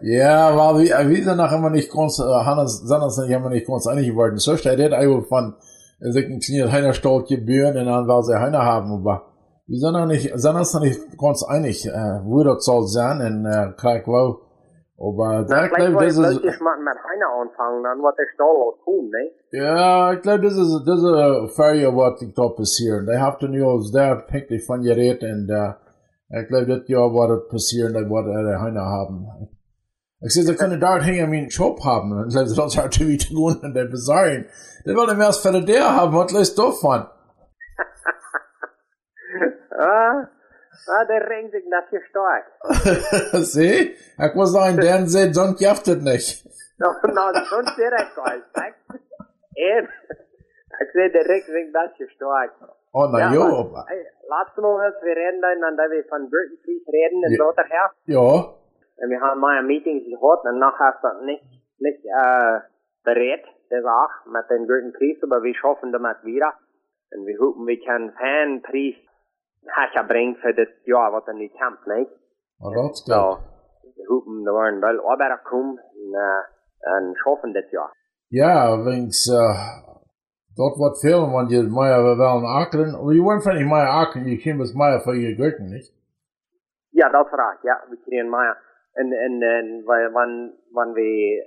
ja, 0.00 0.56
weil 0.56 0.74
wir, 0.84 1.08
wir 1.08 1.24
sind 1.24 1.36
noch 1.36 1.52
immer 1.52 1.70
nicht 1.70 1.92
ganz, 1.92 2.18
äh, 2.18 2.44
Hannes, 2.44 2.80
Sanders 2.86 3.16
sind 3.16 3.30
immer 3.30 3.50
nicht 3.50 3.66
ganz 3.66 3.86
einig 3.86 4.06
geworden. 4.08 4.38
So 4.38 4.56
steht 4.56 4.78
das 4.78 4.92
eigentlich 4.92 5.26
von, 5.28 5.56
äh, 6.00 6.10
sich 6.12 6.26
ein 6.26 6.40
kleines 6.40 6.72
Heiner 6.72 6.92
Stadt 6.94 7.26
gebühren 7.28 7.76
und 7.76 7.86
dann, 7.86 8.08
weil 8.08 8.22
sie 8.22 8.38
Heiner 8.38 8.64
haben, 8.64 8.92
aber 8.92 9.35
wir 9.68 9.78
sind 9.78 9.92
noch 9.92 10.06
nicht, 10.06 10.30
sind 10.34 10.56
uns 10.56 10.74
noch 10.74 10.80
nicht 10.80 11.18
ganz 11.18 11.42
einig, 11.42 11.86
äh, 11.86 12.20
wo 12.24 12.44
das 12.44 12.64
soll 12.64 12.86
sein 12.86 13.20
in, 13.20 13.44
äh, 13.44 13.72
Krakau. 13.76 14.40
Aber 14.98 15.44
da, 15.44 15.66
ich 15.66 15.72
glaube, 15.72 15.92
das 15.92 16.16
ich 16.16 16.24
ist, 16.24 16.34
wirklich 16.36 16.60
mal 16.60 16.78
mit 16.78 16.96
Heiner 16.96 17.28
anfangen, 17.42 17.82
dann 17.82 17.98
wird 17.98 18.18
der 18.18 18.26
Stall 18.32 18.46
auch 18.46 18.78
tun, 18.82 19.10
ne? 19.10 19.30
ja, 19.50 20.12
ich 20.14 20.22
glaube, 20.22 20.44
das 20.44 20.56
ist, 20.56 20.84
das 20.86 20.98
ist 20.98 21.04
ein 21.04 21.48
Failure, 21.48 21.94
was 21.94 22.22
ich 22.22 22.32
da 22.32 22.48
passieren. 22.48 23.06
Die 23.06 23.18
haben 23.18 23.52
ja 23.52 23.76
da 23.92 24.14
pünktlich 24.14 24.64
von 24.64 24.80
geredet 24.80 25.22
und, 25.22 25.50
äh, 25.50 25.74
ich 26.40 26.48
glaube, 26.48 26.66
das 26.66 26.88
Jahr 26.88 27.12
wird 27.12 27.48
passieren, 27.50 27.92
das 27.92 28.08
wird 28.08 28.26
äh, 28.26 28.58
Heiner 28.58 28.86
haben. 28.86 29.28
Ich 30.20 30.32
sehe, 30.32 30.44
sie 30.44 30.54
können 30.54 30.80
dort 30.80 31.04
hängen 31.04 31.30
wie 31.30 31.38
einen 31.38 31.50
Shop 31.50 31.84
haben. 31.84 32.12
Und 32.12 32.30
sie 32.30 32.54
das 32.54 32.76
hat 32.78 32.94
zu 32.94 33.16
tun 33.18 33.60
und 33.62 33.74
der 33.74 33.84
Bazaren. 33.84 34.46
Die 34.86 34.94
wollen 34.94 35.18
mehr 35.18 35.26
als 35.26 35.38
für 35.38 35.60
der 35.60 35.94
haben, 35.94 36.16
was 36.16 36.32
lässt 36.32 36.58
davon? 36.58 37.06
Ah, 39.78 40.28
ah, 40.88 41.04
der 41.04 41.28
ringt 41.28 41.52
sich 41.52 41.64
das 41.70 41.84
hier 41.90 42.02
stark. 42.10 42.44
See? 43.44 43.94
Ich 44.18 44.34
muss 44.34 44.52
sagen, 44.52 44.76
der 44.76 45.06
sieht, 45.14 45.34
sonst 45.34 45.60
jaft 45.60 45.86
es 45.88 46.02
nicht. 46.02 46.44
No, 46.78 46.88
no, 47.02 47.32
sonst 47.48 47.76
direkt 47.76 48.18
alles, 48.18 48.44
ne? 48.56 48.74
Und, 48.88 49.88
ich 50.80 50.92
sehe, 50.92 51.10
der 51.10 51.28
ringt 51.28 51.46
sich 51.46 51.72
das 51.72 51.90
hier 51.96 52.08
stark. 52.10 52.52
Oh, 52.92 53.08
na 53.12 53.18
Ja, 53.18 53.44
hey, 53.88 54.06
laatst 54.28 54.56
Mal, 54.58 54.80
als 54.80 54.96
wir 55.02 55.16
reden 55.16 55.40
dann, 55.42 55.76
da 55.76 55.84
wir 55.90 56.04
von 56.08 56.30
Burton 56.30 56.58
Creek 56.64 56.86
reden, 56.88 57.22
und 57.24 57.36
so 57.36 57.52
daher. 57.52 57.90
ja, 58.06 58.54
En 58.98 59.08
we 59.08 59.18
gaan 59.18 59.38
maar 59.38 59.58
een 59.58 59.66
meeting 59.66 60.02
gehad 60.08 60.44
en 60.44 60.58
nog 60.58 60.78
heeft 60.78 61.02
dat 61.02 61.20
niet, 61.20 61.42
niet 61.76 62.04
uh, 62.04 62.56
bereid, 63.02 63.44
de 63.68 63.80
zaak, 63.82 64.22
met 64.24 64.48
den 64.48 64.66
guten 64.66 64.90
Preis, 64.92 65.22
aber 65.22 65.42
wir 65.42 65.54
schaffen 65.54 65.92
damit 65.92 66.22
wieder. 66.22 66.54
Und 67.10 67.26
wir 67.26 67.38
hoffen, 67.38 67.66
wir 67.66 67.78
können 67.78 68.14
einen 68.16 68.62
Preis 69.66 69.92
herbringen 69.94 70.36
für 70.36 70.54
das 70.54 70.68
Jahr, 70.84 71.12
was 71.12 71.26
er 71.26 71.34
nicht 71.34 71.54
kämpft, 71.56 71.86
nicht? 71.86 72.10
oh, 72.60 72.70
das 72.74 72.92
ist 73.00 73.06
So, 73.06 73.14
gut. 73.14 73.38
wir 73.96 74.06
hoffen, 74.10 74.44
da 74.44 74.52
werden 74.52 74.80
wel 74.82 75.00
Arbeiter 75.00 75.38
kommen 75.38 75.78
und, 75.78 76.14
uh, 76.14 76.96
und 76.96 77.16
schaffen 77.18 77.52
das 77.54 77.70
Jahr. 77.70 77.92
Ja, 78.30 78.84
wenn's, 78.84 79.28
äh, 79.28 79.54
dort 80.56 80.78
wird 80.78 80.98
fehlen, 81.00 81.30
wenn 81.34 81.48
die 81.48 81.62
Meier 81.62 82.02
wollen 82.02 82.44
akren. 82.46 82.94
Aber 82.94 83.12
die 83.12 83.22
wollen 83.22 83.40
vielleicht 83.40 83.66
Meier 83.68 83.90
akren, 84.02 84.24
die 84.24 84.38
können 84.38 84.58
das 84.60 84.74
Meier 84.74 85.00
für 85.00 85.14
ihr 85.14 85.36
Gürtel, 85.36 85.66
nicht? 85.68 85.92
Ja, 86.90 87.08
dat 87.10 87.26
is 87.26 87.32
raar, 87.32 87.58
ja, 87.62 87.76
we 87.90 87.96
kriegen 88.04 88.28
maar. 88.28 88.56
En, 88.94 89.12
en, 89.12 89.42
en 89.42 89.84
weil, 89.86 90.08
wann, 90.14 90.54
wann 90.72 90.94
wir 90.94 91.44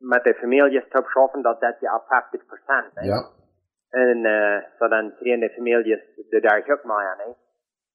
mit 0.00 0.24
der 0.24 0.34
Familie 0.34 0.82
stop 0.88 1.06
schaffen, 1.08 1.42
dat 1.42 1.60
dat 1.60 1.76
ja 1.80 1.90
ab 1.92 2.06
50 2.08 2.46
Prozent, 2.48 2.94
nicht? 2.96 3.06
Ja, 3.06 3.22
En 3.92 4.18
uh, 4.24 4.62
so 4.78 4.88
dan 4.88 5.12
kriegen 5.18 5.40
die 5.40 5.50
Families 5.50 5.98
de 6.30 6.40
daar 6.40 6.62
ook 6.70 6.84
maar, 6.84 7.16
niet? 7.26 7.36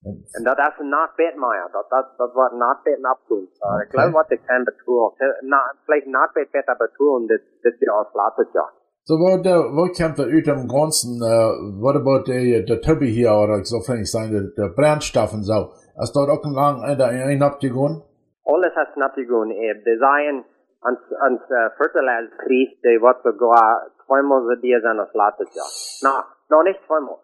En 0.05 0.43
dat 0.43 0.57
is 0.57 0.77
een 0.77 0.89
nachtbed 0.89 1.35
Maya. 1.35 1.67
Dat, 1.71 1.89
dat, 1.89 2.07
dat 2.17 2.33
wordt 2.33 2.53
nachtbed 2.53 3.03
abdoen. 3.03 3.49
So, 3.51 3.67
Ik 3.83 3.89
geloof 3.89 4.11
wat 4.11 4.31
ik 4.31 4.41
kan 4.45 4.63
betoelen. 4.63 5.13
Na, 5.39 5.75
vielleicht 5.83 6.05
nachtbed 6.05 6.51
beter 6.51 6.75
betoelen 6.77 7.27
dit, 7.27 7.41
dit 7.61 7.75
jaar 7.79 7.95
als 7.95 8.13
laatste 8.13 8.47
jaar. 8.51 8.73
So, 9.07 9.17
wo, 9.17 9.41
der, 9.41 9.59
wo 9.75 9.83
kommt 9.97 10.17
der 10.17 10.27
ut 10.27 10.47
am 10.47 10.67
Ganzen, 10.67 11.21
uh, 11.21 11.81
what 11.83 11.95
about 11.95 12.23
der, 12.25 12.63
der 12.65 12.81
Tobi 12.81 13.09
hier, 13.17 13.33
oder 13.43 13.63
so 13.63 13.79
kann 13.85 14.01
ich 14.01 14.11
sagen, 14.11 14.31
der, 14.31 14.45
der 14.59 14.73
Brennstoff 14.73 15.31
und 15.33 15.43
so. 15.43 15.59
Hast 15.97 16.15
dort 16.15 16.29
auch 16.29 16.43
lang 16.43 16.81
ein, 16.81 16.99
ein 17.01 17.43
abgegangen? 17.43 18.01
Alles 18.45 18.73
has 18.75 18.87
snapgegaan. 18.93 19.49
Eh, 19.51 19.83
de 19.83 19.97
zijn 19.97 20.45
ans, 20.79 20.99
ans 21.17 21.41
uh, 21.49 21.69
fertilizerprijs, 21.77 22.81
die 22.81 22.99
wordt 22.99 23.21
sogar 23.23 23.91
zweimal 24.05 24.41
so 24.47 24.55
dir 24.61 24.81
sein 24.81 24.99
als 24.99 25.13
letztes 25.13 25.55
Jahr. 25.55 25.71
Na, 26.01 26.25
noch 26.49 26.63
nicht 26.63 26.79
zweimal. 26.87 27.17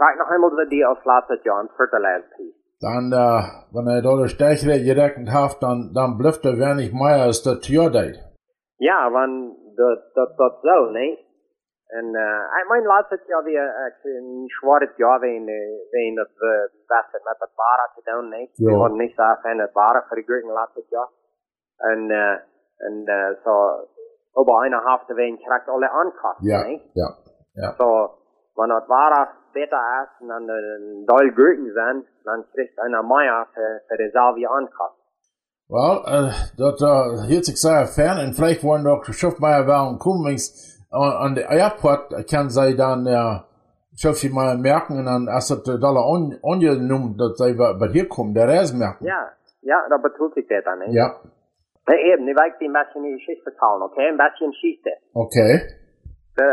Ja, 0.00 0.06
krijg 0.06 0.18
nog 0.18 0.30
einmal 0.30 0.50
so 0.50 0.64
dir 0.64 0.88
als 0.88 1.04
letztes 1.04 1.44
Jahr 1.44 1.58
ans 1.58 1.72
fertilizerprijs. 1.76 2.54
Dann, 2.80 3.12
uh, 3.12 3.42
wenn 3.74 3.86
er 3.86 4.02
da 4.02 4.16
der 4.16 4.28
Stärkere 4.28 4.80
gerechnet 4.88 5.28
hat, 5.30 5.56
dann, 5.60 5.92
dann 5.92 6.16
blüfft 6.16 6.44
er 6.44 6.56
wenig 6.56 6.92
mehr 6.92 7.20
als 7.28 7.42
der 7.42 7.60
Tjordeit. 7.60 8.16
Ja, 8.78 9.12
want 9.12 9.56
dat, 9.76 10.00
dat, 10.14 10.38
dat 10.38 10.54
zo, 10.62 10.90
nee. 10.90 11.12
En 11.98 12.06
uh, 12.14 12.60
ik 12.60 12.68
mijn 12.68 12.86
laatste 12.86 13.20
jaar 13.26 13.44
weer 13.44 13.66
uh, 13.66 14.14
een 14.16 14.48
zwaar 14.48 14.92
jaar 14.96 15.20
ween, 15.20 15.48
uh, 15.48 15.90
ween 15.90 16.14
dat 16.14 16.30
we 16.36 16.70
best 16.86 17.12
met 17.12 17.38
het 17.38 17.50
bara 17.54 17.86
te 17.94 18.00
doen, 18.10 18.28
nee. 18.28 18.50
Ja. 18.52 18.70
We 18.70 18.78
hadden 18.78 18.98
niet 18.98 19.14
zo 19.16 19.22
van 19.42 19.58
het 19.58 19.72
bara 19.72 20.04
voor 20.08 20.16
de 20.16 20.22
groeien 20.22 20.52
laatste 20.52 20.84
jaar. 20.88 21.08
En, 21.76 22.10
uh, 22.10 22.36
en 22.86 22.94
uh, 23.04 23.30
zo, 23.44 23.52
over 24.32 24.64
een 24.64 24.72
half 24.72 25.04
te 25.04 25.14
ween 25.14 25.38
krijgt 25.38 25.68
alle 25.68 25.90
aankosten, 25.90 26.46
Ja, 26.46 26.62
nee. 26.62 26.90
ja, 26.92 27.08
ja. 27.52 27.74
So, 27.78 28.18
wenn 28.54 28.68
das 28.68 28.86
Ware 28.86 29.39
ist 29.54 30.20
und 30.20 30.28
dann 30.28 30.48
äh, 30.48 31.06
doll 31.06 31.30
Gurken 31.32 31.72
sind, 31.72 32.06
dann 32.24 32.44
kriegt 32.52 32.78
einer 32.78 33.02
mehr 33.02 33.46
für, 33.54 33.80
für 33.88 33.96
dieselbe 33.96 34.48
Ankauf. 34.48 34.94
Well, 35.68 36.02
uh, 36.04 36.32
dat 36.56 36.80
uh, 36.80 37.22
hield 37.26 37.44
zich 37.44 37.58
zeer 37.58 37.86
fern 37.86 38.18
en 38.18 38.34
vielleicht 38.34 38.62
worden 38.62 38.86
ook 38.86 39.04
geschafft 39.04 39.38
maar 39.38 39.66
wel 39.66 39.88
een 39.88 39.98
komings 39.98 40.44
aan, 40.88 41.12
aan 41.12 41.34
de 41.34 41.46
airport 41.46 42.24
kan 42.24 42.50
zij 42.50 42.74
dan 42.74 43.06
uh, 43.06 43.40
schafft 43.92 44.18
sie 44.18 44.32
mal 44.32 44.58
merken 44.58 44.96
en 44.96 45.04
dan 45.04 45.28
als 45.28 45.48
het 45.48 45.66
uh, 45.66 45.80
dollar 45.80 46.04
on, 46.04 46.38
ongenoemd 46.40 47.18
dat 47.18 47.36
zij 47.36 47.56
bij 47.56 47.76
bij 47.76 47.88
hier 47.88 48.06
komt, 48.06 48.34
de 48.34 48.44
reis 48.44 48.72
merken. 48.72 49.06
Ja, 49.06 49.32
ja, 49.60 49.88
da 49.88 49.98
betont 49.98 50.32
sich 50.32 50.46
das 50.48 50.64
dann, 50.64 50.78
ne? 50.78 50.92
Ja, 50.92 51.20
Ja, 51.90 51.96
eben, 51.96 52.28
ich 52.28 52.36
will 52.36 52.52
dir 52.60 52.66
ein 52.66 52.72
bisschen 52.72 53.02
die 53.02 53.12
Geschichte 53.14 53.50
vertellen, 53.50 53.82
okay? 53.82 54.08
Ein 54.08 54.16
bisschen 54.16 54.50
Geschichte. 54.52 54.90
okay. 55.12 55.60
Da, 56.36 56.44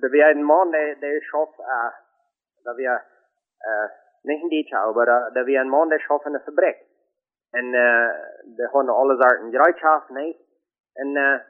da 0.00 0.12
wir 0.12 0.26
ein 0.26 0.42
Mann, 0.42 0.70
der, 0.70 0.94
der 1.00 1.20
schafft, 1.22 1.58
äh, 1.58 1.90
da 2.64 2.76
wir, 2.76 3.00
äh, 3.60 3.88
nicht 4.24 4.42
in 4.42 4.50
Detail, 4.50 4.88
aber 4.88 5.06
da, 5.06 5.30
da 5.30 5.46
wir 5.46 5.60
ein 5.60 5.68
Mann, 5.68 5.90
der 5.90 6.00
schafft 6.00 6.26
in 6.26 6.32
der 6.32 6.42
Fabrik. 6.42 6.76
Und, 7.52 7.74
äh, 7.74 8.08
der 8.58 8.72
hat 8.72 8.88
alle 8.88 9.16
Sorten 9.16 9.52
Gerätschaft, 9.52 10.10
ne? 10.10 10.34
Und, 10.96 11.16
äh, 11.16 11.40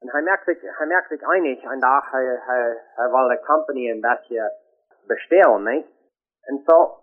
und 0.00 0.08
er 0.12 0.22
merkt 0.22 0.46
sich, 0.46 0.62
er 0.62 0.86
merkt 0.86 1.08
sich 1.08 1.26
einig, 1.26 1.66
ein 1.68 1.80
Tag, 1.80 2.12
er, 2.12 2.42
er, 2.48 2.76
er 2.96 3.12
will 3.12 3.36
die 3.36 3.44
Company 3.44 3.90
ein 3.90 4.02
bisschen 4.02 4.48
bestellen, 5.06 5.64
ne? 5.64 5.84
Und 6.48 6.64
so, 6.66 6.98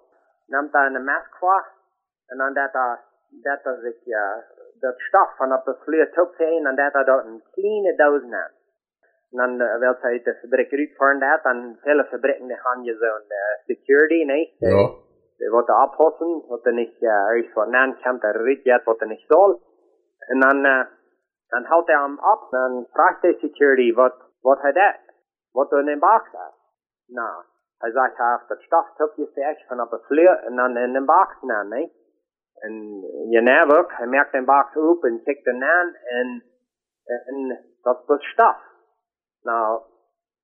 nimmt 0.47 0.73
er 0.73 0.81
eine 0.81 0.99
Maske 0.99 1.37
vor, 1.39 1.63
und 2.29 2.39
dann 2.39 2.55
dat 2.55 2.73
er, 2.73 2.99
dat 3.43 3.65
er 3.65 3.81
sich, 3.81 4.05
ja, 4.05 4.43
dat 4.81 5.01
Stoff 5.01 5.29
von 5.37 5.49
der 5.49 5.75
Flur 5.83 6.11
topsehen, 6.11 6.67
und 6.67 6.77
dat 6.77 6.93
er 6.93 7.05
dort 7.05 7.25
eine 7.25 7.41
kleine 7.53 7.95
Dose 7.97 8.25
nimmt. 8.25 8.62
En 9.33 9.39
dan 9.39 9.61
uh, 9.61 9.77
wil 9.77 9.95
zij 10.01 10.21
de 10.23 10.33
fabriek 10.33 10.71
uitvoeren 10.71 11.19
dat, 11.19 11.43
dan 11.43 11.77
vele 11.81 12.05
fabrieken 12.05 12.47
die 12.47 12.57
gaan 12.57 12.83
je 12.83 12.95
zo'n 12.95 13.25
uh, 13.29 13.65
security, 13.65 14.23
nee? 14.23 14.55
Ja. 14.57 14.89
die 15.37 15.49
worden 15.49 15.81
oppassen, 15.83 16.43
wat 16.47 16.65
er 16.65 16.73
niet 16.73 17.01
uh, 17.01 17.09
ergens 17.09 17.53
wat 17.53 17.67
nan 17.67 18.01
komt, 18.01 18.23
er 18.23 18.45
uit 18.45 18.59
gaat 18.63 18.83
wat 18.83 19.01
er 19.01 19.07
niet 19.07 19.25
zal. 19.27 19.61
En 20.19 20.39
dan, 20.39 20.65
uh, 20.65 20.85
dan 21.47 21.63
houdt 21.63 21.87
hij 21.87 22.01
hem 22.01 22.19
op, 22.19 22.47
dan 22.49 22.87
vraagt 22.91 23.21
de 23.21 23.37
security, 23.39 23.93
wat, 23.93 24.15
wat 24.41 24.61
hij 24.61 24.71
dat? 24.71 24.99
Wat 25.51 25.71
er 25.71 25.79
in 25.79 25.85
de 25.85 25.97
box 25.97 26.25
is. 26.33 26.55
Nou, 27.05 27.43
hij 27.77 27.91
zegt, 27.91 28.17
hij 28.17 28.31
heeft 28.31 28.49
het 28.49 28.61
stof 28.61 28.95
topgezegd 28.95 29.67
van 29.67 29.81
op 29.81 29.89
de 29.89 29.99
vloer 29.99 30.35
en 30.43 30.55
dan 30.55 30.77
in 30.77 30.93
de 30.93 31.03
box 31.03 31.41
nan, 31.41 31.67
nee? 31.67 31.91
En 32.59 32.73
je 33.29 33.41
neemt 33.41 33.73
ook, 33.73 33.91
hij 33.91 34.07
merkt 34.07 34.31
de 34.31 34.43
box 34.43 34.75
op 34.75 35.03
en 35.03 35.23
kijkt 35.23 35.47
er 35.47 35.53
aan 35.53 35.93
en, 35.93 36.43
en 37.05 37.59
dat 37.81 38.03
is 38.07 38.31
stof. 38.31 38.71
Nou, 39.43 39.81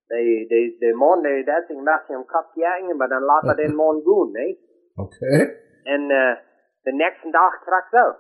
de, 0.08 0.46
de, 0.48 0.76
de 0.80 0.94
man, 0.94 1.22
de, 1.22 1.44
dat 1.44 1.64
is 1.64 1.76
een 1.76 1.84
beetje 1.84 2.16
om 2.18 2.26
kap 2.26 2.52
jagen, 2.54 2.98
maar 2.98 3.08
dan 3.08 3.22
laat 3.22 3.42
hij 3.42 3.56
den 3.56 3.76
man 3.76 4.02
gaan, 4.04 4.32
nee? 4.32 4.60
Okay. 4.96 5.68
En 5.84 6.02
uh, 6.02 6.36
de 6.82 6.92
nächste 6.92 7.30
dag 7.30 7.64
krijg 7.64 7.90
zo. 7.90 8.16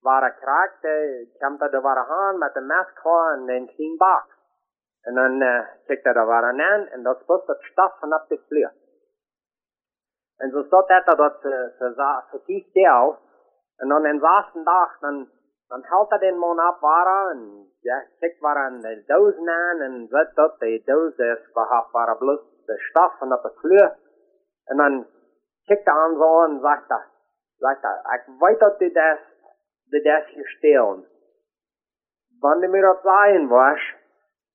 Waar 0.00 0.34
krijgt, 0.34 0.84
uh, 0.84 1.28
komt 1.38 1.60
hij 1.60 1.70
er 1.70 1.80
waar 1.80 2.06
aan 2.06 2.38
met 2.38 2.54
de 2.54 2.60
mask 2.60 3.04
en 3.04 3.48
een 3.48 3.66
clean 3.74 3.96
box. 3.96 4.34
En 5.00 5.14
dan 5.14 5.40
uh, 5.40 5.66
kijkt 5.86 6.04
hij 6.04 6.14
er 6.14 6.26
waar 6.26 6.44
aan 6.44 6.86
en 6.86 7.02
dat 7.02 7.20
is 7.20 7.46
het 7.46 7.62
stof 7.62 7.98
vanaf 7.98 8.26
de 8.26 8.40
vloer. 8.46 8.72
En 10.36 10.50
zo 10.50 10.62
staat 10.62 11.06
dat 11.06 11.16
dat 11.16 11.40
ze 12.30 12.40
kiest 12.44 12.72
deel. 12.72 13.18
En 13.76 13.88
dan 13.88 14.04
een 14.04 14.18
laatste 14.18 14.62
dag, 14.62 14.98
dan, 14.98 15.28
dan 15.68 15.84
houdt 15.84 16.10
hij 16.10 16.18
den 16.18 16.38
man 16.38 16.68
op 16.68 16.80
waar 16.80 17.30
en 17.30 17.70
ja, 17.80 18.04
kijkt 18.18 18.40
waar 18.40 18.56
aan 18.56 18.80
de 18.80 19.02
doos 19.06 19.36
aan 19.36 19.80
en 19.80 20.06
zet 20.08 20.34
dat 20.34 20.58
de 20.58 20.82
doos 20.84 21.16
is 21.16 21.52
waar 21.52 21.88
waar 21.92 22.16
bloos 22.18 22.40
de 22.66 22.78
stof 22.78 23.18
vanaf 23.18 23.42
de 23.42 23.52
vloer. 23.54 23.96
En 24.64 24.76
dan 24.76 25.06
kijkt 25.64 25.84
hij 25.84 25.94
aan 25.94 26.16
zo 26.16 26.42
en 26.44 26.60
zegt 26.60 26.88
hij, 26.88 27.04
zegt 27.56 27.82
hij, 27.82 28.18
ik 28.18 28.24
weet 28.38 28.58
dat 28.58 28.78
dit 28.78 28.96
is, 28.96 29.18
dit 29.84 30.04
is 30.04 30.34
hier 30.34 30.48
stelen. 30.48 31.04
Wanneer 32.40 32.70
mir 32.70 32.82
dat 32.82 33.00
sein 33.02 33.48
was, 33.48 33.94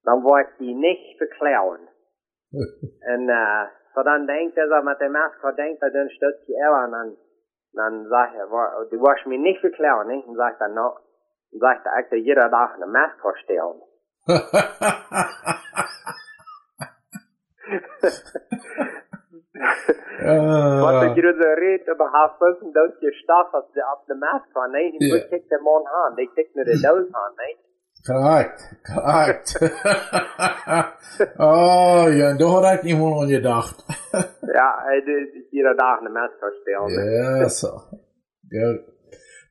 dan 0.01 0.21
word 0.21 0.47
ik 0.47 0.57
die 0.57 0.75
niet 0.75 1.17
verklaren. 1.17 1.89
En 3.13 3.21
uh, 3.21 3.63
so 3.93 4.03
dan 4.03 4.25
denkt 4.25 4.57
er 4.57 4.67
so 4.67 4.81
mit 4.81 4.99
der 4.99 5.09
Maske, 5.09 5.53
denkt 5.55 5.81
er, 5.81 5.91
dann 5.91 6.09
stürzt 6.09 6.47
die 6.47 6.55
Ella 6.55 6.85
und 6.85 6.91
dann, 6.91 7.17
dann 7.73 8.05
er, 8.05 8.51
"Wa- 8.51 8.85
du 8.89 8.97
wirst 8.99 9.25
mich 9.25 9.39
nicht 9.39 9.61
verklauen, 9.61 10.07
nicht? 10.07 10.27
Und 10.27 10.35
sagt 10.35 10.61
er, 10.61 10.69
no. 10.69 10.97
Und 11.51 11.59
sagt 11.59 11.85
er, 11.85 11.99
ich 11.99 12.11
will 12.11 12.19
jeder 12.19 12.49
Tag 12.49 12.75
eine 12.75 12.87
Maske 12.87 13.33
stellen. 13.43 13.81
Wat 20.81 20.93
uh, 20.93 21.09
ik 21.09 21.15
jullie 21.15 21.41
zo 21.41 21.53
reed 21.53 21.89
over 21.89 22.09
haar 22.11 22.35
fussen 22.37 22.71
doos 22.71 22.99
je 22.99 23.11
staf 23.13 23.53
op 23.53 23.73
de, 23.73 23.81
op 23.93 24.05
de 24.05 24.15
mask 24.15 24.51
van, 24.51 24.71
nee? 24.71 24.91
Die 24.91 25.13
yeah. 25.15 25.29
kijkt 25.29 25.49
de 25.49 25.59
man 25.63 25.87
aan, 25.87 26.15
die 26.15 26.31
kijkt 26.33 26.55
naar 26.55 26.65
de 26.65 26.79
doos 26.79 27.11
aan, 27.11 27.33
nee? 27.35 27.57
Correct, 28.05 28.61
correct. 28.83 29.57
oh, 31.37 32.05
ja, 32.19 32.33
daar 32.33 32.47
had 32.47 32.73
ik 32.73 32.83
niet 32.83 32.97
meer 32.97 33.19
aan 33.19 33.27
gedacht. 33.27 33.85
Ja, 34.41 34.83
jeder 35.49 35.75
Tag 35.75 35.99
eine 35.99 36.09
Maske 36.09 36.57
stellen. 36.61 37.39
Ja, 37.39 37.47
so. 37.47 37.67
Gut. 38.49 38.81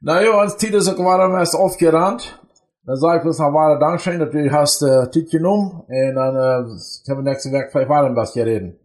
Na 0.00 0.20
ja, 0.20 0.30
als 0.30 0.56
Titel 0.56 0.80
so 0.80 0.94
gerade 0.94 1.38
erst 1.38 1.54
aufgerannt. 1.54 2.38
Dann 2.84 2.96
sag 2.96 3.16
ich 3.16 3.22
bloß 3.22 3.38
noch 3.38 3.52
weiter 3.52 3.78
Dankeschön, 3.78 4.18
dass 4.18 4.30
du 4.30 4.50
hast 4.50 4.82
äh, 4.82 5.10
Titel 5.10 5.38
genommen. 5.38 5.84
Und 5.86 6.14
dann 6.14 6.34
äh, 6.34 6.64
können 7.06 7.24
wir 7.24 7.30
nächste 7.30 7.50
Woche 7.52 7.68
vielleicht 7.70 7.88
weiter 7.88 8.06
ein 8.06 8.14
bisschen 8.14 8.44
reden. 8.44 8.78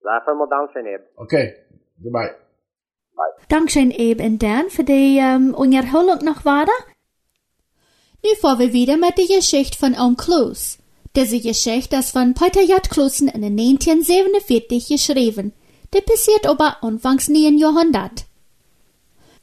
Laat 0.00 0.26
hem 0.26 0.36
maar 0.36 0.48
dankzij 0.48 0.82
hebben. 0.82 1.08
Okay, 1.16 1.54
goodbye. 2.02 2.34
Dankeschön 3.48 3.90
Eb 3.90 4.20
und 4.20 4.42
Dan 4.42 4.70
für 4.70 4.84
die 4.84 5.18
ähm, 5.18 5.54
Unterholung 5.54 6.24
noch 6.24 6.44
weiter. 6.44 6.72
Nu 8.26 8.34
fahren 8.40 8.58
wir 8.58 8.72
wieder 8.72 8.96
mit 8.96 9.16
der 9.18 9.36
Geschichte 9.36 9.78
von 9.78 9.94
Oom 9.94 10.16
Kloos. 10.16 10.78
Diese 11.14 11.38
Geschichte 11.38 11.94
ist 11.94 12.10
von 12.10 12.34
Peter 12.34 12.60
J. 12.60 12.82
Kloosen 12.90 13.28
in 13.28 13.44
1947 13.44 14.88
geschrieben. 14.88 15.52
Die 15.94 16.00
passiert 16.00 16.44
aber 16.44 16.82
anfangs 16.82 17.28
nie 17.28 17.56
Jahrhundert. 17.56 18.24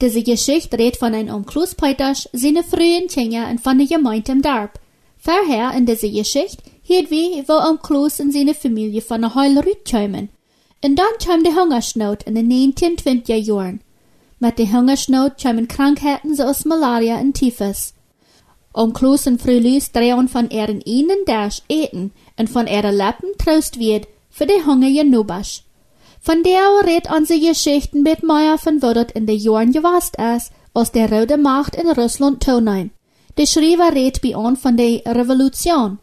Diese 0.02 0.22
Geschichte 0.22 0.78
redet 0.78 0.98
von 0.98 1.14
einem 1.14 1.34
Oom 1.34 1.46
Kloos 1.46 1.74
Peters, 1.74 2.28
seine 2.34 2.62
frühen 2.62 3.06
Kinder 3.06 3.48
und 3.48 3.62
von 3.62 3.78
der 3.78 3.86
Gemeinde 3.86 4.32
im 4.32 4.42
Dorf. 4.42 4.72
Vorher 5.16 5.72
in 5.72 5.86
dieser 5.86 6.10
Geschichte 6.10 6.62
hielt 6.82 7.10
wir, 7.10 7.42
wo 7.48 7.76
Kloos 7.78 8.20
und 8.20 8.32
seine 8.32 8.52
Familie 8.52 9.00
von 9.00 9.22
der 9.22 9.34
Heulrüt 9.34 9.90
kommen. 9.90 10.28
Und 10.84 10.96
dann 10.96 11.18
kam 11.24 11.42
die 11.42 11.58
Hungersnot 11.58 12.24
in 12.24 12.34
den 12.34 12.50
1920er 12.50 13.36
Jahren. 13.36 13.80
Mit 14.40 14.58
der 14.58 14.70
Hungersnot 14.70 15.38
kamen 15.42 15.68
Krankheiten 15.68 16.34
zoals 16.34 16.66
Malaria 16.66 17.18
und 17.18 17.32
Typhus. 17.32 17.93
Om 18.76 18.92
Kloos 18.92 19.26
en 19.26 19.38
Frühlies 19.38 19.92
drehen 19.92 20.26
von 20.28 20.50
ihren 20.50 20.80
ihnen 20.80 21.24
Dash 21.26 21.62
eten 21.68 22.10
und 22.36 22.50
von 22.50 22.66
ihren 22.66 22.96
Lappen 22.96 23.30
Trost 23.38 23.78
wird 23.78 24.08
für 24.30 24.46
die 24.46 24.64
hungrige 24.66 25.04
Nubasch. 25.04 25.62
Von 26.20 26.42
der 26.42 26.84
redet 26.84 27.08
unsere 27.08 27.38
Geschichten 27.38 28.02
mit 28.02 28.24
Meier 28.24 28.58
von 28.58 28.82
wo 28.82 28.92
dort 28.92 29.12
in 29.12 29.26
den 29.26 29.38
Jahren 29.38 29.70
gewast 29.70 30.16
ist, 30.16 30.50
als 30.74 30.90
der 30.90 31.12
Rote 31.12 31.36
Macht 31.36 31.76
in 31.76 31.88
Russland 31.88 32.42
toenahm. 32.42 32.90
Der 33.38 33.46
Schreiber 33.46 33.94
redet 33.94 34.22
bei 34.22 34.36
uns 34.36 34.60
von 34.60 34.76
der 34.76 35.02
Revolution. 35.06 35.98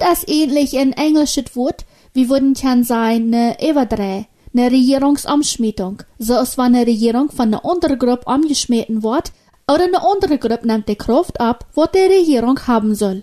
Das 0.00 0.20
ist 0.20 0.30
ähnlich 0.30 0.78
ein 0.78 0.92
englisches 0.92 1.54
Wort, 1.54 1.84
wie 2.14 2.30
würden 2.30 2.54
kann 2.54 2.82
sein 2.82 3.28
ne 3.28 3.60
Everdreh, 3.60 4.24
eine 4.54 4.70
Regierungsamschmietung, 4.70 6.02
zoals 6.18 6.56
wanneer 6.56 6.80
eine 6.80 6.90
Regierung 6.90 7.30
von 7.30 7.48
einer 7.48 7.62
anderen 7.62 7.98
Gruppe 7.98 8.26
angeschmeten 8.26 9.02
wird, 9.02 9.32
oder 9.68 9.84
eine 9.84 10.02
andere 10.02 10.38
Gruppe 10.38 10.66
nimmt 10.66 10.88
die 10.88 10.96
Kraft 10.96 11.40
ab, 11.40 11.66
was 11.74 11.90
die 11.92 11.98
Regierung 11.98 12.58
haben 12.66 12.94
soll. 12.94 13.22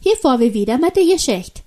Hier 0.00 0.16
fahren 0.16 0.40
wir 0.40 0.54
wieder 0.54 0.78
mit 0.78 0.96
der 0.96 1.04
Geschichte. 1.04 1.62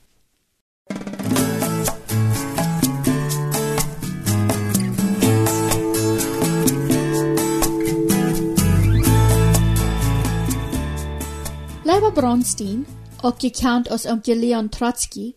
Leiber 11.85 12.11
Bronstein, 12.11 12.85
auch 13.21 13.37
gekannt 13.37 13.91
als 13.91 14.05
Onkel 14.05 14.37
Leon 14.37 14.71
Trotsky, 14.71 15.35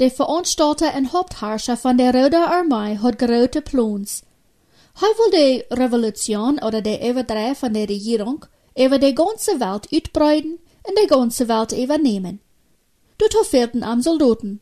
der 0.00 0.10
Veranstalter 0.10 0.94
und 0.96 1.12
Hauptherrscher 1.12 1.76
von 1.76 1.98
der 1.98 2.14
Roten 2.14 2.42
Armee, 2.42 2.98
hat 2.98 3.18
große 3.18 3.60
Plans. 3.60 4.22
Er 4.96 5.08
will 5.08 5.30
die 5.32 5.74
Revolution 5.74 6.58
oder 6.60 6.80
die 6.80 7.08
Überdreh 7.08 7.54
von 7.54 7.74
der 7.74 7.88
Regierung 7.88 8.46
über 8.76 8.98
die 8.98 9.14
ganze 9.14 9.58
Welt 9.60 9.88
uitbreiden 9.92 10.58
und 10.86 10.98
die 11.02 11.06
ganze 11.08 11.48
Welt 11.48 11.72
übernehmen. 11.72 12.40
Dort 13.18 13.34
fehlten 13.46 13.82
am 13.82 14.02
Soldaten. 14.02 14.60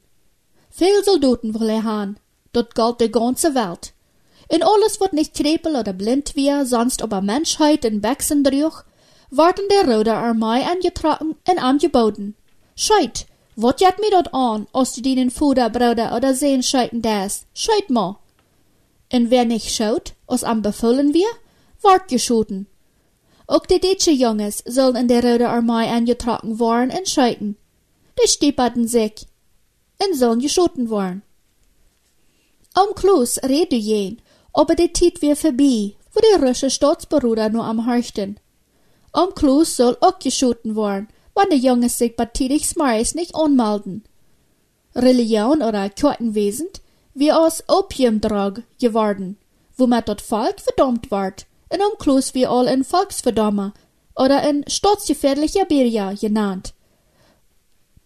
Viel 0.70 1.04
Soldaten 1.04 1.58
will 1.58 1.68
er 1.68 1.84
haben. 1.84 2.16
Dort 2.52 2.74
galt 2.74 3.00
die 3.00 3.10
ganze 3.10 3.54
Welt. 3.54 3.92
In 4.48 4.62
alles 4.62 5.00
wird 5.00 5.12
nicht 5.12 5.34
krepel 5.34 5.76
oder 5.76 5.92
blind 5.92 6.34
wie, 6.34 6.64
sonst 6.64 7.02
aber 7.02 7.20
Menschheit 7.20 7.84
in 7.84 8.02
Wechseln 8.02 8.44
durch, 8.44 8.82
worden 9.30 9.64
der 9.70 9.94
Rote 9.94 10.14
Armee 10.14 10.64
angetragen 10.64 11.36
und 11.48 11.58
angeboten. 11.58 12.34
Scheit, 12.74 13.26
wat 13.56 13.80
jet 13.80 13.98
mir 13.98 14.10
dort 14.10 14.34
an, 14.34 14.66
als 14.72 14.94
du 14.94 15.02
den 15.02 15.30
Fuder, 15.30 15.70
Bruder 15.70 16.14
oder 16.16 16.34
Sehen 16.34 16.62
scheiten 16.62 17.00
das? 17.00 17.46
Scheit 17.54 17.88
mal. 17.88 18.16
Und 19.12 19.30
wer 19.30 19.44
nicht 19.44 19.70
schaut, 19.70 20.14
als 20.26 20.42
am 20.42 20.62
befohlen 20.62 21.12
wir, 21.12 21.28
ward 21.82 22.08
geschoten. 22.08 22.66
Auch 23.46 23.66
die 23.66 23.80
deutsche 23.80 24.10
Junges 24.10 24.62
sollen 24.66 24.96
in 24.96 25.08
der 25.08 25.22
Rote 25.22 25.48
Armee 25.48 25.88
angetragen 25.88 26.58
worden 26.58 26.90
und 26.90 27.08
scheiten. 27.08 27.56
Die 28.18 28.28
stieperten 28.28 28.88
sich 28.88 29.26
und 30.02 30.16
sollen 30.16 30.40
geschoten 30.40 30.88
worden. 30.88 31.22
Am 32.74 32.94
Klus 32.94 33.38
redet 33.42 33.72
jen, 33.72 34.22
aber 34.54 34.74
die 34.74 34.92
Zeit 34.92 35.20
wir 35.20 35.36
vorbei, 35.36 35.94
wo 36.12 36.20
die 36.20 36.42
russische 36.42 36.70
Staatsbruder 36.70 37.50
nur 37.50 37.64
am 37.64 37.86
Hörchten. 37.86 38.40
Am 39.12 39.34
Klus 39.34 39.76
soll 39.76 39.98
auch 40.00 40.18
geschoten 40.18 40.74
worden, 40.74 41.08
wann 41.34 41.50
die 41.50 41.56
Jungs 41.56 41.98
sich 41.98 42.16
bei 42.16 42.24
Tidig 42.24 42.66
Smaris 42.66 43.14
nicht 43.14 43.34
anmelden. 43.34 44.04
Religion 44.94 45.60
oder 45.60 45.90
Kirchenwesen 45.90 46.68
wie 47.14 47.32
aus 47.32 47.62
Opiumdrog 47.68 48.62
geworden, 48.80 49.36
womit 49.76 50.08
das 50.08 50.22
Volk 50.22 50.60
verdammt 50.60 51.10
ward, 51.10 51.46
und 51.68 51.80
am 51.80 51.98
Klus 51.98 52.34
wie 52.34 52.46
all 52.46 52.66
in 52.66 52.84
Volksverdammer 52.84 53.72
oder 54.14 54.48
in 54.48 54.64
staatsgefährlicher 54.68 55.64
Beria 55.64 56.12
genannt, 56.12 56.74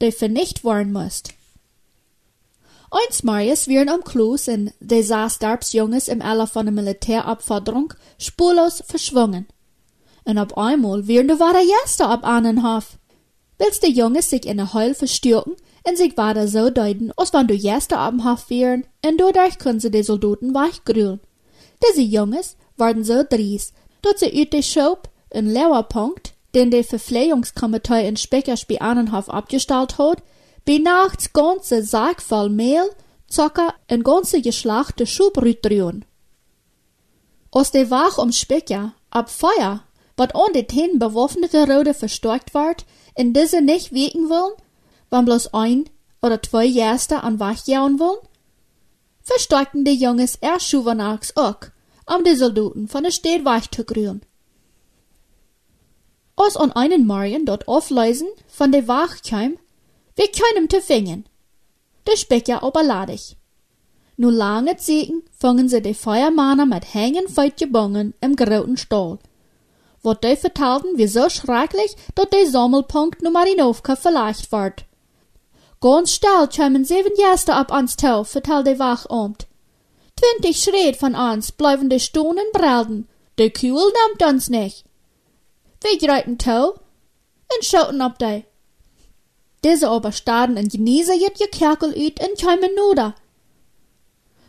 die 0.01 0.13
vernicht 0.13 0.63
worden 0.63 0.93
musst. 0.93 1.35
Eins 2.91 3.25
Marius 3.25 3.67
wären 3.67 3.89
am 3.89 4.05
Klus 4.05 4.47
in 4.47 4.73
de 4.81 5.03
saß 5.03 5.41
Junges 5.73 6.07
im 6.09 6.23
Aller 6.23 6.47
von 6.47 6.67
der 6.67 6.73
Militärabforderung 6.73 7.93
spurlos 8.19 8.83
verschwungen 8.87 9.47
und 10.25 10.39
ab 10.39 10.57
einmal 10.57 11.07
wären 11.07 11.29
de 11.29 11.39
wahre 11.39 11.65
Gäste 11.65 12.07
ab 12.07 12.25
Annenhof. 12.25 12.99
Willst 13.59 13.83
de 13.83 13.91
Junges 13.91 14.31
sich 14.31 14.45
in 14.45 14.59
der 14.59 14.75
Heul 14.75 14.95
verstürken 14.95 15.57
weiter 16.17 16.49
so 16.49 16.71
deuten, 16.71 17.13
als 17.17 17.33
wann 17.33 17.47
du 17.47 17.55
am 17.97 18.25
Hof 18.25 18.51
wären, 18.51 18.87
dadurch 19.03 19.59
können 19.59 19.81
sie 19.81 19.91
die 19.91 20.03
Soldaten 20.03 20.55
weichgrühlen. 20.55 21.21
Diese 21.87 22.03
Junges 22.03 22.57
waren 22.77 23.05
so 23.05 23.23
dries, 23.29 23.73
dass 24.03 24.21
sie 24.21 24.43
ut 24.43 24.53
de 24.53 24.63
in 25.31 25.53
Lauerpunkt, 25.53 26.35
den 26.55 26.71
de 26.71 26.83
Verpflegungskomitee 26.83 28.09
in 28.09 28.17
Speckerspiel 28.17 28.79
Annenhof 28.81 29.29
abgestellt 29.29 29.99
hat, 29.99 30.23
bei 30.65 30.79
nachts 30.79 31.33
ganze 31.33 31.83
Sack 31.83 32.21
voll 32.21 32.51
Mehl, 32.51 32.91
Zucker 33.29 33.75
und 33.91 34.05
ganze 34.05 34.41
geschlachte 34.41 35.07
Schubrütrien. 35.07 36.05
Aus 37.51 37.71
de 37.71 37.91
Wach 37.91 38.19
um 38.19 38.33
Specker, 38.33 38.93
ab 39.11 39.31
Feuer 39.31 39.83
wat 40.17 40.35
an 40.35 40.53
de 40.53 40.65
ten 40.65 40.99
bewaffnete 40.99 41.67
Rode 41.67 41.95
verstärkt 41.95 42.55
ward, 42.55 42.85
in 43.15 43.33
diese 43.33 43.61
nicht 43.61 43.93
wirken 43.93 44.29
wollen, 44.29 44.55
wann 45.11 45.25
bloß 45.25 45.55
ein 45.55 45.89
oder 46.23 46.43
zwei 46.43 46.65
Jäste 46.65 47.23
an 47.23 47.39
wachjauen 47.41 47.99
wollen? 47.99 48.19
Verstärkten 49.23 49.85
die 49.85 49.95
Junges 49.95 50.37
erst 50.37 50.69
schuwernachts 50.69 51.37
auch, 51.37 51.61
um 52.07 52.25
die 52.25 52.37
Soldaten 52.37 52.89
von 52.89 53.03
der 53.03 53.11
Stadt 53.11 53.45
weich 53.45 53.71
zu 53.71 53.85
grühen. 53.85 54.23
Aus 56.37 56.57
an 56.57 56.73
einen 56.73 57.07
Morgen 57.07 57.47
dort 57.47 57.67
aufleisen 57.67 58.29
von 58.47 58.71
der 58.71 58.87
Wach 58.89 59.23
kam, 59.27 59.57
wir 60.17 60.29
können 60.29 60.69
te 60.69 60.81
fingen. 60.81 61.25
Der 62.07 62.17
Specker 62.17 62.63
aber 62.63 62.83
ladig. 62.83 63.37
Nu 64.17 64.31
lange 64.31 64.77
Zeiten 64.77 65.23
fangen 65.31 65.69
sie 65.69 65.83
die 65.83 65.95
Feuermänner 65.95 66.65
mit 66.65 66.95
hängen 66.95 67.29
feit 67.29 67.59
gebongen 67.59 68.15
im 68.21 68.35
grauten 68.35 68.77
Stall, 68.77 69.19
wat 70.03 70.25
die 70.25 70.37
vertelden 70.37 70.97
wie 70.97 71.07
so 71.07 71.29
schrecklich, 71.29 71.97
dat 72.15 72.33
de 72.33 72.47
Sammelpunkt 72.47 73.23
nu 73.23 73.31
Marinovka 73.31 73.97
verleicht 73.97 74.51
ward. 74.53 74.85
Ganz 75.87 76.17
schnell 76.17 76.49
kämen 76.49 76.85
sieben 76.85 77.15
Gäste 77.15 77.55
ab 77.55 77.71
ans 77.71 77.95
Tau, 77.95 78.25
vertelt 78.25 78.67
de 78.67 78.77
Wachamt. 78.81 79.47
Twintig 80.17 80.61
Schritt 80.61 80.97
von 80.97 81.15
uns 81.15 81.53
bleiben 81.53 81.89
de 81.89 82.01
Stunden 82.01 82.51
brelden, 82.53 83.07
de 83.39 83.51
Kühl 83.51 83.93
nimmt 83.97 84.29
uns 84.29 84.49
nicht. 84.49 84.85
Wir 85.81 85.97
greiten 85.97 86.39
Tau 86.39 86.71
und 87.53 87.65
schauten 87.65 88.01
ab 88.01 88.19
de. 88.19 88.43
Diese 89.63 89.89
aber 89.89 90.11
starren 90.11 90.57
in 90.57 90.69
genießen 90.69 91.21
jet 91.21 91.39
je 91.39 91.47
Kerkel 91.47 91.91
ut 91.91 92.19
und 92.19 92.37
kämen 92.37 92.75
nuder. 92.75 93.15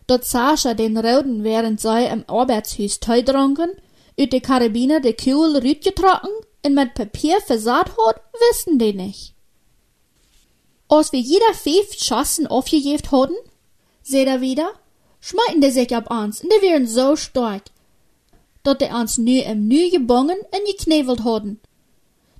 Dort 0.08 0.26
Sascha 0.26 0.74
den 0.74 0.98
Roden, 0.98 1.44
während 1.44 1.80
sie 1.80 2.06
im 2.06 2.24
Arbeitshus 2.28 3.00
teudrunken, 3.00 3.70
uit 4.20 4.34
de 4.34 4.40
Karabiner 4.40 5.02
de 5.02 5.14
Kühl 5.14 5.56
rütgetrocken 5.56 6.32
und 6.66 6.74
mit 6.74 6.96
Papier 6.96 7.40
versat 7.42 7.92
hat, 7.92 8.22
wissen 8.40 8.80
die 8.80 8.94
nicht. 8.94 9.37
Als 10.90 11.12
wir 11.12 11.20
jeder 11.20 11.54
fünf 11.54 11.94
Schossen 12.00 12.48
aufgejeft 12.48 13.12
hatten, 13.12 13.36
seht 14.04 14.28
er 14.28 14.42
wieder, 14.42 14.72
schmeiten 15.20 15.62
die 15.62 15.72
sich 15.72 15.94
ab 15.96 16.10
uns 16.10 16.42
und 16.42 16.52
die 16.52 16.62
wären 16.62 16.88
so 16.88 17.16
stark, 17.16 17.64
dat 18.64 18.82
die 18.82 18.86
uns 18.86 19.18
nu 19.18 19.42
im 19.42 19.68
Nü 19.68 19.90
gebongen 19.90 20.38
und 20.40 20.66
geknevelt 20.66 21.24
hatten. 21.24 21.60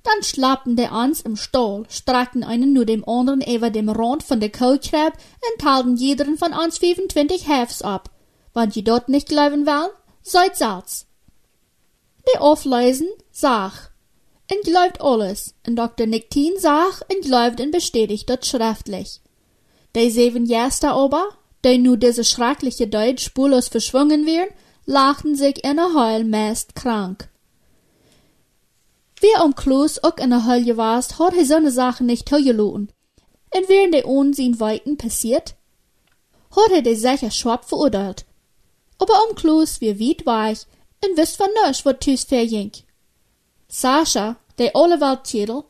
Dann 0.02 0.22
schlappten 0.22 0.76
die 0.76 0.88
uns 0.88 1.20
im 1.20 1.36
Stall, 1.36 1.84
streckten 1.90 2.42
einen 2.42 2.72
nur 2.72 2.86
dem 2.86 3.06
anderen 3.06 3.42
über 3.42 3.68
dem 3.68 3.90
Rand 3.90 4.22
von 4.22 4.40
der 4.40 4.50
Kohlkrab 4.50 5.12
und 5.12 5.62
teilten 5.62 5.96
jederen 5.96 6.38
von 6.38 6.54
uns 6.54 6.78
25 6.78 7.46
Hefs 7.46 7.82
ab. 7.82 8.10
Wenn 8.54 8.70
je 8.70 8.82
dort 8.82 9.10
nicht 9.10 9.28
glauben 9.28 9.66
wollen, 9.66 9.90
seid 10.22 10.56
Salz. 10.56 11.06
Die 12.32 12.38
Aufleisen 12.38 13.08
sag. 13.30 13.92
Und 14.50 14.64
glaubt 14.64 15.00
alles. 15.00 15.54
Und 15.66 15.76
Dr. 15.76 16.06
Nicktin 16.06 16.54
sag 16.58 17.02
und 17.12 17.22
glaubt 17.22 17.60
und 17.60 17.70
bestätigt 17.70 18.28
das 18.30 18.46
schriftlich. 18.46 19.20
Die 19.94 20.10
sieben 20.10 20.46
Jäster 20.46 20.92
aber, 20.92 21.28
die 21.64 21.78
nu 21.78 21.96
diese 21.96 22.24
schreckliche 22.24 22.86
Deutsch 22.86 23.24
spurlos 23.24 23.68
verschwungen 23.68 24.26
wären, 24.26 24.48
lachten 24.86 25.34
sich 25.34 25.64
in 25.64 25.76
der 25.76 25.92
Heul 25.94 26.24
meist 26.24 26.74
krank. 26.74 27.28
Wer 29.20 29.44
um 29.44 29.54
Kloß 29.54 30.04
auch 30.04 30.16
in 30.16 30.30
der 30.30 30.46
Heul 30.46 30.64
gewast, 30.64 31.18
hat 31.18 31.34
er 31.34 31.44
so 31.44 31.58
ne 31.58 31.70
Sache 31.70 32.04
nicht 32.04 32.28
zugelassen. 32.28 32.90
Und 33.54 33.68
während 33.68 33.94
der 33.94 34.06
Unsinn 34.06 34.60
Weiten 34.60 34.96
passiert, 34.96 35.56
hat 36.50 36.70
er 36.70 36.82
die 36.82 36.94
sicher 36.94 37.30
schwab 37.30 37.68
verurteilt. 37.68 38.24
Aber 38.98 39.14
um 39.28 39.34
Kloß 39.34 39.80
wie 39.80 39.98
weit 39.98 40.24
weich, 40.26 40.66
en 41.00 41.16
wist 41.16 41.38
van 41.38 41.50
niks 41.62 41.84
wat 41.84 42.00
thuis 42.00 42.24
verging. 42.24 42.72
Sascha, 43.70 44.36
der 44.56 44.74
Olewaldtitel, 44.74 45.62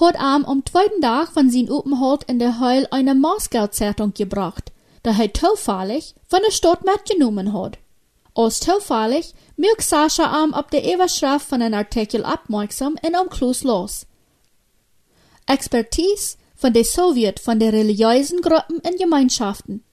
hat 0.00 0.16
am 0.18 0.44
am 0.44 0.66
zweiten 0.66 1.00
Tag 1.00 1.28
von 1.28 1.48
sin 1.48 1.70
Openhold 1.70 2.24
in 2.24 2.40
der 2.40 2.58
Heul 2.58 2.88
eine 2.90 3.14
Moskau-Zeitung 3.14 4.14
gebracht, 4.14 4.72
da 5.04 5.12
er 5.16 5.32
zufällig 5.32 6.16
von 6.26 6.40
der 6.44 6.50
Stadt 6.50 6.84
mitgenommen 6.84 7.52
hat. 7.52 7.78
Aus 8.34 8.58
zufällig 8.58 9.34
mög 9.56 9.80
Sascha 9.80 10.42
am 10.42 10.54
ab 10.54 10.72
der 10.72 10.92
Überschrift 10.92 11.46
von 11.46 11.62
einem 11.62 11.74
Artikel 11.74 12.24
abmerksam 12.24 12.96
und 13.00 13.14
am 13.14 13.30
Klus 13.30 13.62
los. 13.62 14.06
Expertise 15.46 16.36
von 16.56 16.72
der 16.72 16.84
Sowjet 16.84 17.38
von 17.38 17.60
der 17.60 17.72
religiösen 17.72 18.40
Gruppen 18.40 18.80
und 18.80 18.98
Gemeinschaften. 18.98 19.84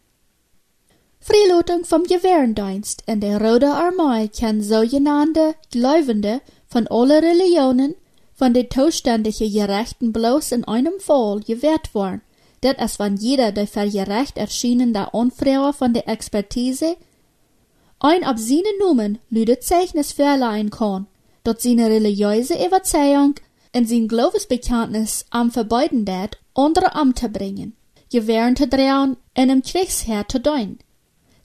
Freilotung 1.19 1.83
vom 1.83 2.03
Gewehrendienst 2.03 3.03
in 3.05 3.21
der 3.21 3.41
Rote 3.41 3.69
Armee 3.69 4.29
kann 4.29 4.61
sogenannte 4.61 5.55
Gläubende 5.71 6.41
von 6.67 6.87
allen 6.87 7.23
Religionen 7.23 7.95
von 8.33 8.53
den 8.53 8.69
zuständigen 8.69 9.51
Gerechten 9.51 10.13
bloß 10.13 10.51
in 10.51 10.63
einem 10.65 10.99
Fall 10.99 11.39
gewährt 11.39 11.93
worden, 11.95 12.21
dat 12.61 12.77
es 12.79 12.99
van 12.99 13.17
jeder 13.17 13.51
der 13.51 13.67
vergerecht 13.67 14.37
erschienene 14.37 15.13
Onfrauer 15.13 15.73
von 15.73 15.93
der 15.93 16.07
Expertise. 16.07 16.97
Ein 17.99 18.23
ab 18.23 18.37
seine 18.37 18.77
Numen 18.79 19.17
lüde 19.29 19.59
Zeichnis 19.59 20.11
verleihen 20.11 20.69
kann, 20.69 21.07
dort 21.43 21.61
seine 21.61 21.89
religiöse 21.89 22.53
Überzeugung 22.63 23.35
in 23.73 23.87
sein 23.87 24.07
Glaubensbekenntnis 24.07 25.25
am 25.29 25.51
verbeiden 25.51 26.05
dat, 26.05 26.37
andere 26.53 26.93
Am 26.95 27.15
zu 27.15 27.29
bringen, 27.29 27.75
Gewehren 28.11 28.55
zu 28.55 28.67
drehen 28.67 29.17
in 29.33 29.49
einem 29.49 29.61
Kriegsheer 29.63 30.27
zu 30.27 30.39
deuen. 30.39 30.79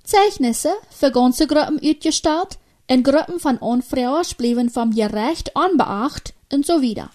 Zeichnisse 0.05 0.73
für 0.91 1.11
ganze 1.11 1.47
Gruppen 1.47 1.81
uitgesteld 1.83 2.59
en 2.93 3.03
Gruppen 3.03 3.41
von 3.41 3.59
Onfrauers 3.59 4.35
blieben 4.35 4.69
vom 4.69 4.91
Gerecht 4.95 5.57
anbeacht 5.57 6.35
und 6.53 6.67
so 6.67 6.83
wieder. 6.83 7.09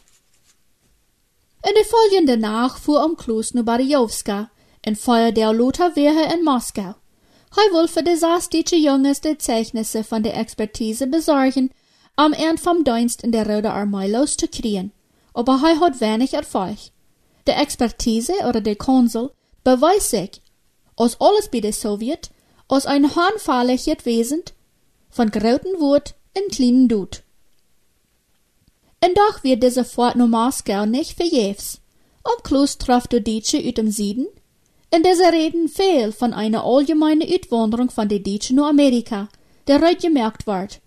In 1.68 1.74
der 1.76 1.86
folgende 1.86 2.38
Nacht 2.38 2.80
fuhr 2.80 3.16
Klus 3.16 3.54
nu 3.54 3.62
Barjowska 3.62 4.50
en 4.82 4.96
feuer 4.96 5.32
der 5.32 5.54
Lothar 5.54 5.96
Wehe 5.96 6.34
in 6.34 6.44
Moskau. 6.44 6.96
Hij 7.56 7.72
wil 7.72 7.88
für 7.88 8.02
de 8.02 8.16
sastische 8.16 8.76
Junges 8.76 9.22
de 9.22 9.38
Zeichnisse 9.38 10.04
von 10.04 10.24
der 10.24 10.36
Expertise 10.36 11.06
besorgen, 11.06 11.70
am 12.16 12.34
Ende 12.34 12.62
vom 12.62 12.84
Dienst 12.84 13.22
in 13.22 13.32
der 13.32 13.46
Rote 13.46 13.72
Armee 13.72 14.08
loszukriegen. 14.08 14.92
Aber 15.34 15.62
hij 15.62 15.76
hat 15.80 16.02
wenig 16.02 16.34
Erfolg. 16.34 16.78
De 17.46 17.54
Expertise 17.54 18.34
oder 18.48 18.62
der 18.62 18.78
Konsul 18.78 19.32
beweist 19.64 20.10
sich, 20.10 20.42
als 20.96 21.22
alles 21.22 21.50
bei 21.52 21.60
der 21.60 21.74
Sowjet, 21.74 22.32
als 22.68 22.88
ein 22.88 23.16
handfalliges 23.16 24.06
Wesen, 24.06 24.44
von 25.18 25.32
großen 25.32 25.80
Wut 25.80 26.14
in 26.36 26.48
kleinen 26.52 26.88
Dut. 26.88 27.24
En 29.00 29.16
doch 29.16 29.44
wird 29.44 29.64
diese 29.64 29.84
Fahrt 29.84 30.16
nach 30.16 30.28
Moskau 30.28 30.86
nicht 30.86 31.18
verjährs. 31.18 31.82
Um 32.24 32.44
Klus 32.44 32.78
traf 32.78 33.08
der 33.08 33.22
Deutsche 33.22 33.58
uit 33.58 33.78
dem 33.80 33.90
Süden, 33.90 34.28
in 34.92 35.02
dieser 35.02 35.34
reden 35.34 35.70
viel 35.70 36.12
von 36.12 36.34
einer 36.34 36.64
allgemeinen 36.64 37.28
Uitwanderung 37.28 37.90
von 37.90 38.08
den 38.08 38.24
Deutschen 38.24 38.58
nach 38.58 38.70
Amerika, 38.70 39.28
der 39.66 39.82
reut 39.82 40.02
gemerkt 40.02 40.46
wird. 40.46 40.82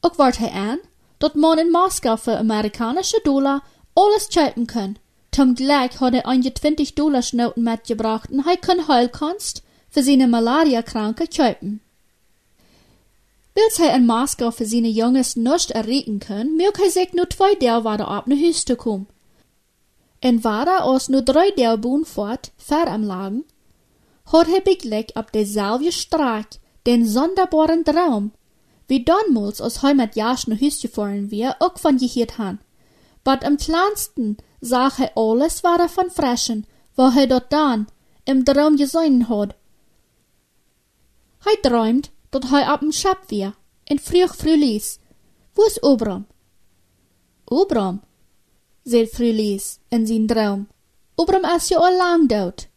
Auch 0.00 0.18
wird 0.18 0.40
hij 0.40 0.52
an, 0.52 0.78
dat 1.18 1.36
man 1.36 1.58
in 1.58 1.70
Moskau 1.70 2.16
für 2.16 2.38
amerikanische 2.38 3.20
Dollar 3.22 3.62
alles 3.94 4.30
kaufen 4.30 4.66
kann. 4.66 4.98
Zum 5.30 5.54
Gleich 5.54 6.00
hat 6.00 6.14
er 6.14 6.26
einige 6.26 6.54
20 6.54 6.94
Dollar 6.94 7.22
Schnoten 7.22 7.64
mitgebracht 7.64 8.30
und 8.30 8.46
hij 8.46 8.56
kann 8.56 8.88
Heilkunst 8.88 9.62
für 9.90 10.02
seine 10.02 10.26
Malaria-Kranke 10.26 11.26
kaufen. 11.26 11.80
Hij 13.54 13.94
in 13.94 14.06
Moskau 14.06 14.50
für 14.50 14.64
seine 14.64 14.88
Jungs 14.88 15.36
nicht 15.36 15.70
erregen 15.70 16.18
kann, 16.18 16.56
mögt 16.56 16.78
hij 16.78 16.90
sich 16.90 17.12
nur 17.12 17.28
zwei 17.28 17.54
Deel 17.54 17.84
wieder 17.84 18.08
ab 18.08 18.26
nach 18.26 18.36
Hus 18.36 18.64
zu 18.64 18.76
kommen. 18.76 19.06
En 20.20 20.42
waar 20.42 20.80
als 20.80 21.08
nur 21.08 21.22
drei 21.24 21.50
Deel 21.50 21.78
boen 21.78 22.04
fort, 22.04 22.52
ver 22.56 22.86
am 22.86 23.02
Lagen, 23.02 23.44
hat 24.24 24.46
hij 24.46 24.62
begleck 24.62 25.10
ab 25.14 25.32
derselbe 25.32 25.92
Strack, 25.92 26.46
den 26.82 27.06
sonderbaren 27.06 27.84
Traum, 27.84 28.32
wie 28.86 29.02
damals 29.02 29.60
als 29.60 29.80
hij 29.80 29.94
mit 29.94 30.14
Jasch 30.14 30.46
nach 30.46 30.60
Hus 30.60 30.80
gefahren 30.80 31.30
wir, 31.30 31.56
auch 31.58 31.78
von 31.78 31.98
gehört 31.98 32.38
han. 32.38 32.60
But 33.24 33.44
am 33.44 33.56
kleinsten 33.56 34.36
sah 34.60 34.90
hij 34.96 35.10
alles 35.14 35.62
war 35.62 35.88
von 35.88 36.10
Freschen, 36.10 36.66
wo 36.94 37.10
hij 37.10 37.26
dort 37.26 37.52
dann 37.52 37.86
im 38.24 38.44
Traum 38.44 38.76
gesehen 38.76 39.28
hat. 39.28 39.54
Hij 41.38 41.56
träumt, 41.60 42.10
dat 42.32 42.48
hij 42.48 42.72
op 42.72 42.82
een 42.82 42.92
schap 42.92 43.22
weer 43.26 43.54
en 43.84 43.98
vroeg 43.98 44.36
Frühlies, 44.36 44.98
wo 45.52 45.64
is 45.64 45.80
Obram? 45.80 46.26
Obram, 47.44 48.00
zei 48.82 49.06
Frühlies 49.06 49.78
in 49.88 50.06
zijn 50.06 50.26
droom. 50.26 50.68
Obram 51.14 51.44
is 51.44 51.68
je 51.68 51.76
al 51.76 51.96
lang 51.96 52.28
dood. 52.28 52.68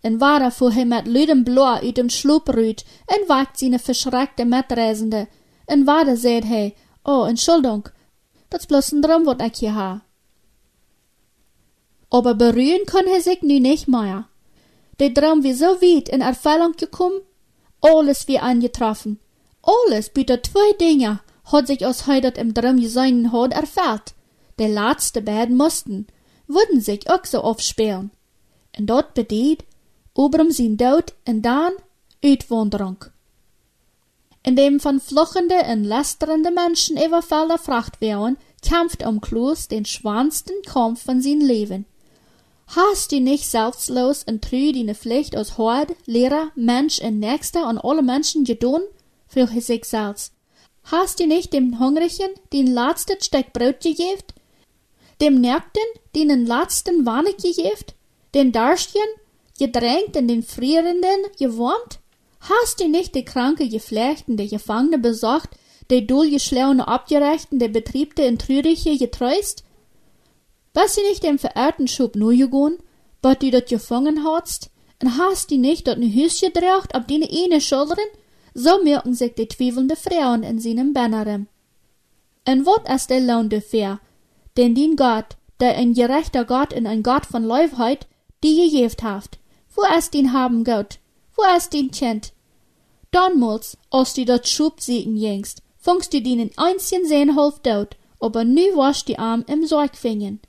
En 0.00 0.18
waar 0.18 0.52
voer 0.52 0.72
hij 0.72 0.86
met 0.86 1.06
luidem 1.06 1.44
bloed 1.44 1.82
uit 1.82 1.94
dem 1.94 2.08
sloeproet 2.08 2.84
en 3.06 3.26
waakt 3.26 3.58
zijn 3.58 3.80
verschrekte 3.80 4.44
metreizende. 4.44 5.28
En 5.64 5.84
waar 5.84 6.16
zei 6.16 6.40
hij, 6.40 6.74
oh, 7.02 7.28
entschuldigung, 7.28 7.86
dat 8.48 8.60
is 8.60 8.66
bloß 8.66 8.92
een 8.92 9.00
droom 9.00 9.24
wat 9.24 9.40
ik 9.40 9.56
hier 9.56 9.70
ha. 9.70 10.04
Aber 12.08 12.36
berühren 12.36 12.84
kann 12.84 13.06
er 13.06 13.20
sich 13.20 13.42
nu 13.42 13.58
nicht 13.58 13.86
mehr. 13.86 14.28
Der 14.98 15.12
Traum 15.12 15.42
wie 15.42 15.54
so 15.54 15.80
weit 15.80 16.08
in 16.08 16.20
Erfüllung 16.20 16.76
gekommen, 16.76 17.20
alles 17.80 18.28
wie 18.28 18.38
angetroffen. 18.38 19.18
Alles 19.62 20.10
bitte 20.10 20.40
zwei 20.42 20.72
Dinge 20.80 21.20
hat 21.44 21.66
sich 21.66 21.84
aus 21.84 22.06
heute 22.06 22.28
im 22.40 22.54
Traum 22.54 22.80
gesehen 22.80 23.32
hat 23.32 23.52
erfüllt. 23.52 24.14
Die 24.58 24.66
letzte 24.66 25.22
beiden 25.22 25.56
mussten, 25.56 26.06
würden 26.46 26.80
sich 26.80 27.08
auch 27.10 27.24
so 27.24 27.40
aufspielen. 27.40 28.10
Und 28.76 28.86
dort 28.86 29.14
bedeutet, 29.14 29.64
oberum 30.14 30.50
sein 30.50 30.78
Tod 30.78 31.14
und 31.26 31.42
dann 31.42 31.72
Uitwanderung. 32.24 33.04
In 34.42 34.56
dem 34.56 34.78
von 34.80 35.00
fluchende 35.00 35.56
und 35.72 35.84
lästerende 35.84 36.52
Menschen 36.52 36.96
überfäller 36.96 37.58
Fracht 37.58 38.00
werden, 38.00 38.38
kämpft 38.62 39.04
um 39.04 39.20
Klus 39.20 39.68
den 39.68 39.84
schwansten 39.84 40.62
Kampf 40.64 41.02
von 41.02 41.20
sein 41.20 41.40
Leben. 41.40 41.84
Hast 42.68 43.12
du 43.12 43.20
nicht 43.20 43.46
selbstlos 43.46 44.24
und 44.24 44.42
treu 44.42 44.72
deine 44.72 44.94
Pflicht 44.94 45.36
als 45.36 45.56
Hort, 45.56 45.92
Lehrer, 46.06 46.50
Mensch 46.56 47.00
und 47.00 47.20
Nächster 47.20 47.66
an 47.66 47.78
alle 47.78 48.02
Menschen 48.02 48.44
getan? 48.44 48.82
frug 49.28 49.54
er 49.54 49.60
sich 49.60 49.84
selbst. 49.84 50.32
Hast 50.84 51.20
du 51.20 51.26
nicht 51.26 51.52
dem 51.52 51.78
Hungrigen 51.78 52.30
den 52.52 52.66
letzten 52.66 53.20
Stück 53.20 53.52
Brot 53.52 53.80
gegeben? 53.80 54.22
Dem 55.20 55.40
Nackten 55.40 55.82
den 56.14 56.46
letzten 56.46 57.06
Wanne 57.06 57.32
gegeben? 57.32 57.86
Den 58.34 58.52
Darstchen 58.52 59.00
gedrängt 59.58 60.16
und 60.16 60.28
den 60.28 60.42
Frierenden 60.42 61.24
gewärmt? 61.38 62.00
Hast 62.40 62.80
du 62.80 62.88
nicht 62.88 63.14
die 63.14 63.24
Kranke 63.24 63.68
gepflegt 63.68 64.24
und 64.28 64.36
die 64.36 64.48
Gefangene 64.48 64.98
besorgt, 64.98 65.56
die 65.90 66.06
Dullgeschlaune 66.06 66.86
abgerechten, 66.86 67.58
der 67.58 67.68
Betriebte 67.68 68.26
und 68.28 68.40
Trüriche 68.40 68.98
getreust? 68.98 69.64
Was 70.76 70.94
du 70.94 71.00
nicht 71.00 71.22
dem 71.22 71.38
verehrten 71.38 71.88
Schub 71.88 72.12
gegangen, 72.12 72.76
but 73.22 73.40
du 73.40 73.50
dort 73.50 73.70
gefangen 73.70 74.24
hast, 74.24 74.70
und 75.02 75.16
hast 75.16 75.50
du 75.50 75.56
nicht 75.56 75.86
dort 75.86 75.98
ne 75.98 76.12
Hüsche 76.12 76.50
gedracht 76.50 76.94
ab 76.94 77.08
deine 77.08 77.30
eine 77.30 77.62
Schultern? 77.62 78.10
So 78.52 78.82
merken 78.84 79.14
sich 79.14 79.32
die 79.32 79.48
zwiefelnde 79.48 79.96
Frauen 79.96 80.42
in 80.42 80.58
seinem 80.58 80.92
Banneren. 80.92 81.48
Und 82.46 82.66
wat 82.66 82.94
ist 82.94 83.08
der 83.08 83.20
Lohn 83.20 83.48
dafür, 83.48 84.00
den 84.58 84.74
din 84.74 84.96
Gott, 84.96 85.38
der 85.60 85.76
ein 85.78 85.94
gerechter 85.94 86.44
Gott 86.44 86.74
und 86.74 86.86
ein 86.86 87.02
Gott 87.02 87.24
von 87.24 87.44
Leufheit, 87.44 88.06
die 88.44 88.56
gegeben 88.56 89.02
haft? 89.02 89.38
Wo 89.74 89.82
ist 89.96 90.12
din 90.12 90.34
haben 90.34 90.62
Gott? 90.62 90.98
Wo 91.36 91.42
ist 91.56 91.72
din 91.72 91.90
Kind? 91.90 92.34
Donmals, 93.12 93.78
als 93.90 94.12
du 94.12 94.26
dort 94.26 94.46
Schub 94.46 94.82
siegen 94.82 95.16
jengst, 95.16 95.62
fungst 95.78 96.12
du 96.12 96.20
den 96.20 96.50
einzigen 96.58 97.06
Sehnholf 97.06 97.60
dort, 97.60 97.96
aber 98.20 98.44
nu 98.44 98.76
warst 98.76 99.08
die 99.08 99.18
Arm 99.18 99.42
im 99.48 99.64
Säugfingen. 99.64 100.40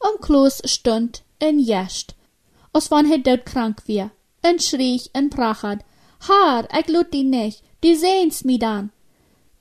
Am 0.00 0.20
Kloß 0.20 0.62
stund 0.64 1.22
en 1.38 1.58
jescht, 1.58 2.14
als 2.72 2.88
wann 2.88 3.06
hij 3.06 3.22
doodkrank 3.22 3.80
weer, 3.86 4.10
en 4.40 4.58
schrie 4.58 5.02
en 5.12 5.28
prachert, 5.28 5.82
Haar, 6.20 6.78
ik 6.78 6.88
lud 6.88 7.12
die 7.12 7.24
nicht, 7.24 7.62
du 7.80 7.94
sehnst 7.94 8.44
mi 8.44 8.58
dann. 8.58 8.92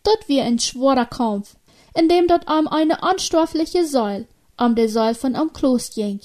Dort 0.03 0.27
wie 0.27 0.41
ein 0.41 0.59
schworer 0.59 1.05
Kampf, 1.05 1.55
in 1.93 2.07
dem 2.07 2.27
dort 2.27 2.47
am 2.47 2.67
eine 2.67 3.01
anstoffliche 3.01 3.85
Säul, 3.85 4.27
am 4.57 4.75
der 4.75 4.89
Säul 4.89 5.15
von 5.15 5.35
am 5.35 5.53
Kloß 5.53 5.91
ging. 5.91 6.19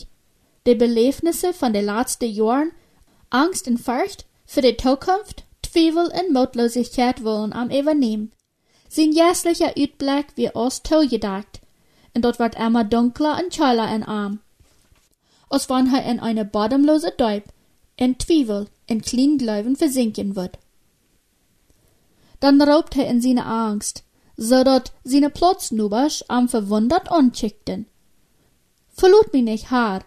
Die 0.67 0.75
Belebnisse 0.75 1.53
von 1.53 1.73
de 1.73 1.83
letzten 1.83 2.31
Jahren, 2.31 2.73
Angst 3.31 3.69
und 3.69 3.79
Furcht 3.79 4.27
für 4.45 4.63
die 4.63 4.77
Zukunft, 4.77 5.45
Zweifel 5.63 6.07
und 6.07 6.33
Mutlosigkeit 6.33 7.23
wollen 7.25 7.53
am 7.53 7.71
übernehmen. 7.71 8.33
Sein 8.89 9.13
jährlicher 9.13 9.77
Utblick 9.77 10.27
wie 10.37 10.55
aus 10.55 10.83
gedacht, 10.83 11.61
und 12.15 12.25
dort 12.25 12.39
wird 12.39 12.57
immer 12.57 12.85
dunkler 12.85 13.41
und 13.43 13.55
scheuler 13.55 13.95
in 13.95 14.03
Arm. 14.03 14.41
Als 15.51 15.69
wann 15.69 15.93
er 15.93 16.05
in 16.11 16.21
eine 16.21 16.45
bottomlose 16.45 17.13
Deub, 17.17 17.45
in 17.97 18.19
Zweifel, 18.19 18.69
in 18.87 19.03
Klingläuven 19.03 19.77
versinken 19.77 20.37
wird. 20.37 20.59
Dann 22.41 22.61
raubt 22.61 22.97
er 22.97 23.09
in 23.09 23.21
seine 23.21 23.47
Angst, 23.47 24.05
so 24.37 24.65
dat 24.65 24.93
seine 25.05 25.31
Plotznubers 25.31 26.29
am 26.29 26.49
verwundert 26.49 27.11
anschickten. 27.11 27.87
Verlut 28.89 29.33
mi 29.33 29.43
nicht, 29.43 29.71
Haar. 29.71 30.05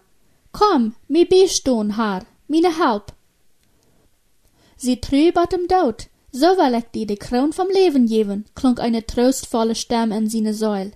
Komm, 0.51 0.95
mi 1.07 1.25
bistun, 1.25 1.97
Haar, 1.97 2.25
mine 2.47 2.77
Help. 2.77 3.13
Sie 4.75 5.01
trübert 5.01 5.53
im 5.53 5.67
Tod, 5.67 6.07
so 6.31 6.47
will 6.47 6.75
ich 6.77 6.85
dir 6.91 7.07
die 7.07 7.15
Kron 7.15 7.51
vom 7.53 7.67
Leben 7.69 8.05
geben, 8.05 8.45
klung 8.53 8.77
eine 8.77 9.05
trostvolle 9.05 9.75
Stimme 9.75 10.17
in 10.17 10.29
seine 10.29 10.53
Säul. 10.53 10.91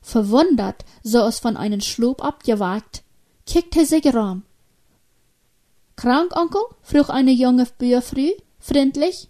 Verwundert, 0.00 0.84
so 1.02 1.20
es 1.26 1.38
von 1.38 1.56
einem 1.56 1.80
Schlub 1.80 2.24
abgewagt, 2.24 3.02
kickt 3.46 3.76
er 3.76 3.86
sich 3.86 4.06
rum. 4.06 4.44
Krank, 5.96 6.34
Onkel? 6.36 6.62
frug 6.82 7.10
eine 7.10 7.32
junge 7.32 7.66
Bürfrüh, 7.78 8.32
freundlich. 8.58 9.28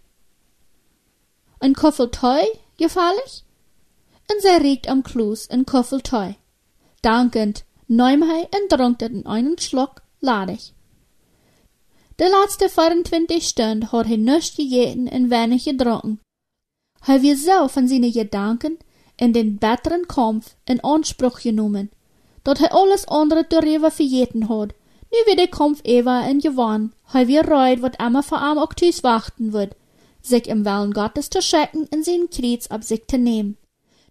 Ein 1.58 1.74
Koffel 1.74 2.10
Teu, 2.10 2.42
gefährlich? 2.76 3.44
Und 4.30 4.42
sie 4.42 4.62
riecht 4.62 4.88
am 4.88 5.02
Klus 5.02 5.50
ein 5.50 5.66
Koffel 5.66 6.00
Teu. 6.00 6.34
Dankend 7.02 7.64
er 7.88 8.48
und 8.62 8.68
trank 8.68 9.02
in 9.02 9.26
einen 9.26 9.58
Schluck 9.58 10.02
ladig. 10.20 10.72
De 12.16 12.28
laatste 12.28 12.68
24 12.68 13.42
Stunden 13.42 13.90
hat 13.90 14.06
hij 14.06 14.16
nichts 14.16 14.54
gegeten 14.54 15.08
en 15.08 15.28
wenig 15.28 15.62
gedronken. 15.62 16.20
Hij 17.00 17.20
weer 17.20 17.36
zo 17.36 17.66
van 17.66 17.88
zijn 17.88 18.12
gedanken 18.12 18.78
in 19.20 19.32
den 19.32 19.58
besseren 19.58 20.08
Kampf 20.08 20.56
in 20.64 20.80
Anspruch 20.80 21.40
genommen, 21.40 21.90
dat 22.42 22.58
hij 22.58 22.70
alles 22.70 23.06
andere 23.06 23.44
darüber 23.48 23.90
vergeten 23.90 24.48
hat. 24.48 24.72
Nu 25.12 25.18
wird 25.26 25.38
der 25.38 25.48
Kampf 25.48 25.80
ever 25.84 26.28
in 26.28 26.40
gewonnen, 26.40 26.92
hij 27.12 27.26
weer 27.26 27.44
reut, 27.44 27.80
wat 27.80 28.00
immer 28.00 28.22
vor 28.22 28.38
am 28.38 28.58
auch 28.58 28.74
thuis 28.74 29.02
wachten 29.02 29.52
wird, 29.52 29.74
sich 30.22 30.46
im 30.46 30.64
Willen 30.64 30.92
Gottes 30.92 31.28
zu 31.28 31.42
schicken 31.42 31.86
und 31.92 32.04
seinen 32.04 32.30
Kreuz 32.30 32.66
auf 32.70 32.82
sich 32.82 33.06
zu 33.06 33.18
nehmen. 33.18 33.56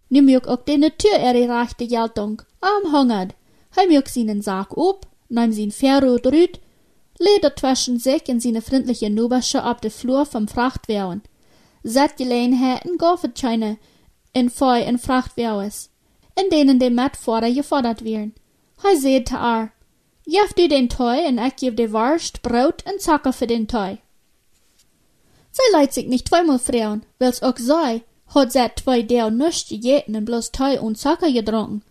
Nu 0.08 0.22
mög 0.22 0.46
auch 0.46 0.64
die 0.64 0.78
Natur 0.78 1.18
ihre 1.18 1.48
rechte 1.48 1.86
Geltung, 1.86 2.42
am 2.60 2.92
hungert. 2.92 3.34
Hij 3.70 3.86
mög 3.86 4.08
seinen 4.08 4.42
Sarg 4.42 4.76
op, 4.76 5.06
nahm 5.28 5.52
sein 5.52 5.70
Verrot 5.70 6.26
rüt, 6.26 6.60
leder 7.18 7.54
zwischen 7.56 7.98
sich 7.98 8.28
und 8.28 8.42
seine 8.42 8.62
freundliche 8.62 9.10
Nubersche 9.10 9.64
auf 9.64 9.80
de 9.80 9.90
Flur 9.90 10.26
vom 10.26 10.48
Frachtwagen. 10.48 11.22
Zet 11.84 12.16
Gelegenheiten 12.16 12.98
gaffen 12.98 13.34
keine 13.34 13.78
in 14.32 14.50
Feu 14.50 14.80
en 14.80 14.98
Frachtwagens, 14.98 15.88
in 16.34 16.48
denen 16.48 16.78
de 16.78 16.90
Metfahrer 16.90 17.52
gefordert 17.52 18.00
werden. 18.00 18.34
Hij 18.76 18.98
zei 18.98 19.22
te 19.22 19.34
haar, 19.34 19.74
Jef 20.24 20.52
du 20.52 20.68
den 20.68 20.88
Teu 20.88 21.24
en 21.24 21.38
ik 21.38 21.58
geef 21.58 21.74
de 21.74 21.88
Wurst, 21.88 22.40
Brot 22.40 22.82
en 22.84 23.00
Zucker 23.00 23.32
für 23.32 23.46
den 23.46 23.66
Teu. 23.66 23.96
Sie 25.50 25.72
leidt 25.72 25.92
sich 25.92 26.06
nicht 26.06 26.28
zweimal 26.28 26.58
frauen, 26.58 27.02
weil's 27.18 27.42
auch 27.42 27.58
sei, 27.58 28.02
hat 28.34 28.52
seit 28.52 28.78
zwei 28.78 29.02
Deo 29.02 29.30
nichts 29.30 29.68
gegeten 29.68 30.14
und 30.14 30.24
bloß 30.24 30.52
Teu 30.52 30.80
und 30.80 30.98
Zucker 30.98 31.32
getrunken. 31.32 31.82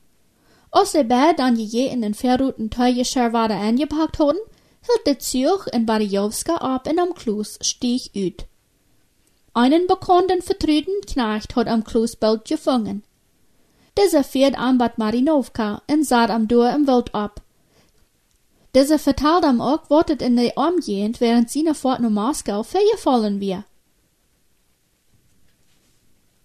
Als 0.71 0.91
sie 0.91 1.03
beide 1.03 1.43
an 1.43 1.57
gegeten 1.57 2.03
und 2.03 2.15
verruten 2.15 2.69
Teugeschirr 2.69 3.33
waren 3.33 3.59
angepackt 3.59 4.19
hatten, 4.19 4.39
hielt 4.85 5.05
der 5.05 5.19
Zug 5.19 5.67
in 5.73 5.85
Barjowska 5.85 6.55
ab 6.55 6.87
und 6.87 6.99
am 6.99 7.13
Klus 7.13 7.57
stieg 7.61 8.11
ut. 8.15 8.45
Einen 9.53 9.87
bekannten 9.87 10.41
vertrüden 10.41 10.93
Knecht 11.05 11.55
hat 11.55 11.67
am 11.67 11.83
Klusbild 11.83 12.45
gefangen. 12.45 13.03
Dieser 13.97 14.23
fährt 14.23 14.57
an 14.57 14.77
Bad 14.77 14.97
Marinovka 14.97 15.81
und 15.89 16.05
sah 16.05 16.25
am 16.25 16.47
Dur 16.47 16.69
im 16.69 16.87
Wild 16.87 17.13
ab. 17.13 17.41
Dieser 18.75 18.99
vertelt 18.99 19.43
am 19.43 19.61
auch, 19.61 19.89
was 19.89 20.05
in 20.19 20.35
der 20.35 20.55
Umgehend 20.55 21.19
während 21.19 21.49
seiner 21.49 21.73
Fahrt 21.73 22.01
nach 22.01 22.09
Moskau 22.09 22.63
vorgefallen 22.63 23.39
wir. 23.39 23.65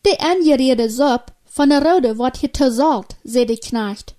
Die 0.07 0.19
angerede 0.21 0.91
Suppe 0.91 1.33
von 1.45 1.69
der 1.71 1.85
Rode 1.85 2.19
wird 2.19 2.39
hier 2.39 2.53
zu 2.53 2.73
salt, 2.73 3.17
zei 3.25 3.45
de 3.45 3.57
Knecht. 3.57 4.15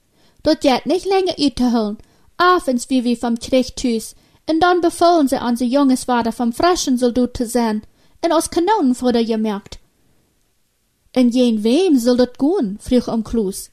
Dat 0.45 0.63
jet 0.63 0.85
nicht 0.85 1.05
länger 1.05 1.35
uitzuholen, 1.39 1.97
abends 2.37 2.89
wie 2.89 3.03
wir 3.03 3.17
vom 3.17 3.39
Kriegthuis, 3.39 4.15
und 4.47 4.59
dann 4.61 4.79
befohlen 4.79 5.27
sie 5.27 5.41
an 5.41 5.57
sie 5.57 5.65
Junges 5.65 6.03
Vater 6.03 6.31
vom 6.31 6.53
frischen 6.53 6.99
Soldat 6.99 7.37
zu 7.37 7.47
sein, 7.47 7.81
en 8.25 8.31
als 8.31 8.49
Kanonenfutter 8.49 9.25
gemerkt. 9.25 9.79
En 11.11 11.27
jen 11.29 11.61
wem 11.61 11.99
soll 11.99 12.15
dat 12.15 12.37
gehen? 12.37 12.77
frug 12.81 13.07
um 13.07 13.21
Klus. 13.23 13.69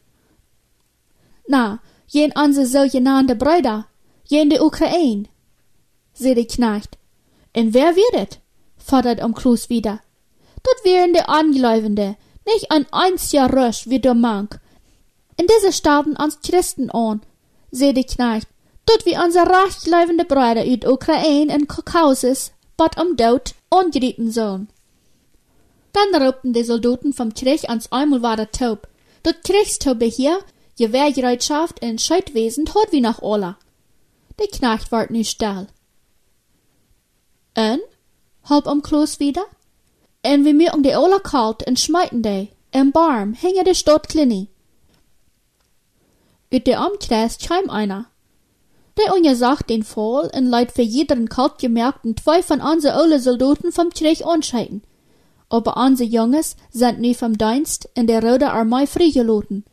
Na, 1.46 1.80
jen 2.06 2.32
an 2.32 2.54
se 2.54 2.66
sogenannte 2.66 3.36
Brüder, 3.36 3.86
jen 4.22 4.48
de 4.48 4.60
Ukraine, 4.60 5.24
zei 6.12 6.34
de 6.34 6.44
Knecht. 6.44 6.96
En 7.50 7.70
wer 7.70 7.94
wird 7.94 8.14
het? 8.14 8.38
fordert 8.76 9.22
um 9.22 9.34
Klus 9.34 9.68
wieder. 9.68 10.00
Dat 10.62 10.80
wären 10.84 11.12
de 11.12 11.22
Angeläufende, 11.26 12.16
nicht 12.46 12.70
ein 12.70 12.86
einziger 12.92 13.52
Rösch 13.52 13.88
wie 13.88 14.00
der 14.00 14.14
Mank. 14.14 14.60
In 15.36 15.46
diese 15.46 15.72
starben 15.72 16.16
ans 16.16 16.38
Christen 16.42 16.90
an, 16.90 17.22
zei 17.70 17.92
de 17.92 18.04
Knecht, 18.04 18.48
dort 18.84 19.04
wie 19.04 19.18
unser 19.24 19.46
rechtleibende 19.46 20.24
Brüder 20.24 20.62
uit 20.62 20.86
Ukraine 20.86 21.52
en 21.52 21.66
Kaukasus, 21.66 22.52
bad 22.76 23.00
um 23.00 23.16
Dood 23.16 23.54
angerieten 23.70 24.30
sollen. 24.30 24.68
Dann 25.92 26.22
raupten 26.22 26.52
die 26.52 26.64
Soldaten 26.64 27.12
vom 27.12 27.35
Krieg 27.35 27.68
ans 27.68 27.92
einmal 27.92 28.22
war 28.22 28.37
der 28.37 28.50
taub. 28.50 28.88
Dort 29.22 29.44
Kriegstaube 29.44 30.06
hier, 30.06 30.38
Gewehrgereitschaft 30.78 31.82
en 31.82 31.98
Scheidwesen 31.98 32.64
tot 32.64 32.88
wie 32.90 33.00
nach 33.00 33.20
Ola. 33.20 33.58
Der 34.38 34.48
Knecht 34.48 34.90
ward 34.90 35.11
nu 35.11 35.22
still. 35.22 35.68
En? 37.54 37.80
halb 38.44 38.66
um 38.66 38.82
Kloß 38.82 39.20
wieder? 39.20 39.44
En 40.22 40.44
wie 40.44 40.54
mir 40.54 40.72
um 40.74 40.82
de 40.82 40.96
Ola 40.96 41.18
kalt 41.18 41.62
en 41.62 41.76
schmeiten 41.76 42.22
de, 42.22 42.48
im 42.72 42.92
Barm 42.92 43.35
hinge 43.35 43.64
de 43.64 43.74
Stadt 43.74 44.08
Klini. 44.08 44.48
Ut 46.52 46.66
de 46.66 46.76
Umkreis 46.76 47.38
scheim 47.40 47.68
einer. 47.70 48.12
Der 48.98 49.14
unja 49.14 49.35
sagt 49.35 49.70
den 49.70 49.85
Fall 49.85 50.31
en 50.33 50.46
leid 50.46 50.72
für 50.72 50.83
jeden 50.83 51.28
kalt 51.28 51.59
gemerkten 51.59 52.16
zwei 52.16 52.42
von 52.42 52.61
anse 52.61 52.94
ole 52.94 53.20
Soldaten 53.20 53.72
vom 53.72 53.90
Krieg 53.90 54.24
anscheiden. 54.24 54.83
Aber 55.48 55.76
anse 55.76 56.05
Junges 56.05 56.57
sind 56.70 57.00
nu 57.00 57.14
vom 57.14 57.38
Dienst 57.38 57.88
in 57.94 58.07
der 58.07 58.22
Rote 58.22 58.50
Armee 58.50 58.87
freigelassen. 58.87 59.64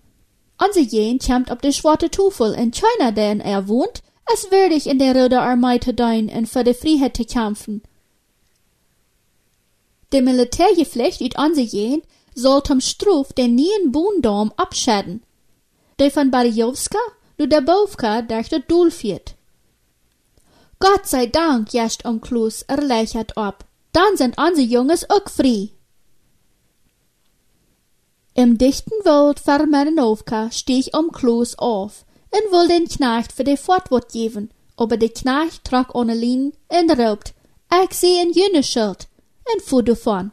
Anse 0.58 0.82
jen 0.82 1.20
kämmt 1.20 1.52
ob 1.52 1.62
de 1.62 1.72
schwarze 1.72 2.10
Tufel 2.10 2.54
in 2.54 2.72
China, 2.72 3.12
denn 3.12 3.40
er 3.40 3.68
wohnt, 3.68 4.02
es 4.34 4.52
würdig 4.52 4.88
in 4.88 5.00
der 5.00 5.16
Rote 5.16 5.40
Armee 5.40 5.80
zu 5.80 5.94
dein 5.94 6.30
und 6.30 6.48
für 6.48 6.64
die 6.64 6.74
Freiheit 6.74 7.16
zu 7.16 7.26
kämpfen. 7.26 7.82
De 10.12 10.22
Militärgeflecht 10.22 11.38
anse 11.38 11.62
jen 11.62 12.02
soll 12.36 12.64
zum 12.64 12.82
Struf 12.82 13.34
den 13.34 13.56
nien 13.56 13.92
Boondom 13.92 14.52
abschäden. 14.58 15.24
De 16.00 16.10
von 16.10 16.32
Barjowska 16.32 17.00
du 17.40 17.48
der 17.48 17.62
Bovka 17.62 18.22
durch 18.22 18.50
de 18.50 18.62
Doel 18.68 18.92
fiert. 18.92 19.36
Gott 20.80 21.08
sei 21.08 21.26
Dank, 21.26 21.74
jascht 21.74 22.06
um 22.06 22.20
Klus 22.20 22.64
erleichtert 22.64 23.38
ab. 23.38 23.66
Dann 23.94 24.18
sind 24.18 24.38
unsere 24.38 24.68
Junges 24.68 25.10
auch 25.10 25.28
frei. 25.30 25.70
Im 28.34 28.58
dichten 28.58 29.06
Wald 29.06 29.40
vor 29.40 29.66
Marinovka 29.66 30.52
stieg 30.52 30.96
um 30.96 31.12
Klus 31.12 31.58
auf 31.58 32.06
und 32.32 32.52
will 32.52 32.68
den 32.68 32.88
Knecht 32.88 33.32
für 33.32 33.44
die 33.46 33.58
Fortwort 33.58 34.12
geben, 34.12 34.52
aber 34.76 34.98
der 34.98 35.10
Knecht 35.10 35.64
trug 35.64 35.96
ohne 35.96 36.14
Lin 36.14 36.54
und 36.68 36.92
raubt, 37.00 37.34
ich 37.84 37.94
seh 37.94 38.20
ein 38.20 38.34
jüne 38.34 38.64
Schild, 38.64 39.08
und 39.54 39.62
fuhr 39.62 39.84
davon. 39.84 40.32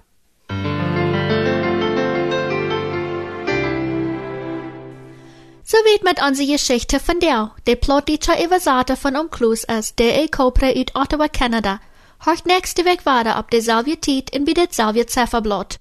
So 5.69 5.77
wird 5.79 6.05
mit 6.05 6.23
unsere 6.23 6.53
Geschichte 6.53 7.01
von 7.01 7.19
der, 7.19 7.51
der 7.67 7.75
plottische 7.75 8.41
Überseite 8.41 8.95
von 8.97 9.17
Umklus 9.17 9.65
ist, 9.65 9.99
der 9.99 10.23
ich 10.23 10.31
kopre 10.31 10.67
uit 10.67 10.95
Ottawa, 10.95 11.27
Kanada. 11.27 11.81
Hört 12.25 12.47
nächste 12.47 12.85
Weg 12.85 13.05
weiter 13.05 13.35
ab 13.35 13.51
derselbe 13.51 14.01
Zeit 14.01 14.31
in 14.31 14.45
bei 14.45 14.53
derselbe 14.53 15.07
Zifferblatt. 15.07 15.81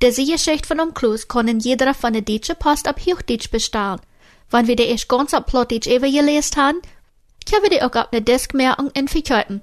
Diese 0.00 0.24
Geschichte 0.24 0.68
von 0.68 0.78
Umklus 0.78 1.26
können 1.26 1.58
jeder 1.58 1.92
von 1.92 2.12
der 2.12 2.22
Deutsche 2.22 2.54
Post 2.54 2.86
ab 2.86 3.00
Hochdeutsch 3.00 3.50
bestellen. 3.50 3.98
Wenn 4.52 4.68
wir 4.68 4.76
die 4.76 4.84
erst 4.84 5.08
ganz 5.08 5.34
ab 5.34 5.46
Plottisch 5.46 5.92
übergelesen 5.92 6.62
haben, 6.62 6.80
können 7.50 7.64
wir 7.64 7.70
die 7.70 7.82
auch 7.82 8.00
ab 8.00 8.12
ne 8.12 8.22
Diskmerkung 8.22 8.92
in 8.92 9.08
verkaufen. 9.08 9.60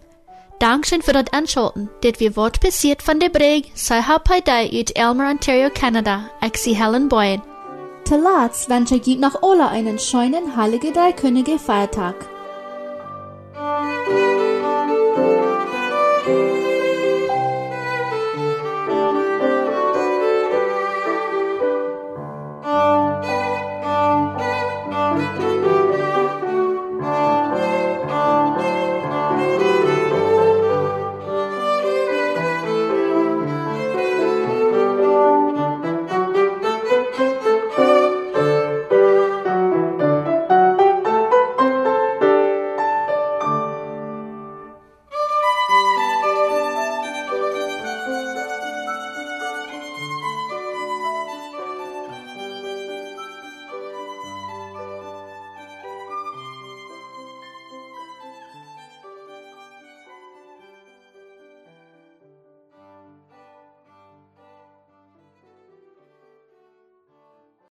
Dankeschön 0.60 1.02
für 1.02 1.14
das 1.14 1.32
Anschalten. 1.32 1.90
Das 2.02 2.20
wir 2.20 2.36
Wort 2.36 2.60
passiert 2.60 3.02
von 3.02 3.22
der 3.22 3.30
Brig, 3.30 3.72
sei 3.76 4.04
bei 4.26 4.42
dir 4.42 4.78
uit 4.78 4.94
Elmer, 4.98 5.30
Ontario, 5.30 5.70
Kanada. 5.70 6.30
Ich 6.42 6.78
Helen 6.78 7.08
Boyd. 7.08 7.40
Zuletzt 8.06 8.70
wünsche 8.70 8.96
ich 8.96 9.18
noch 9.18 9.42
alle 9.42 9.68
einen 9.70 9.98
schönen, 9.98 10.56
heiligen, 10.58 10.94
dreikönige 10.94 11.58
Feiertag. 11.58 12.33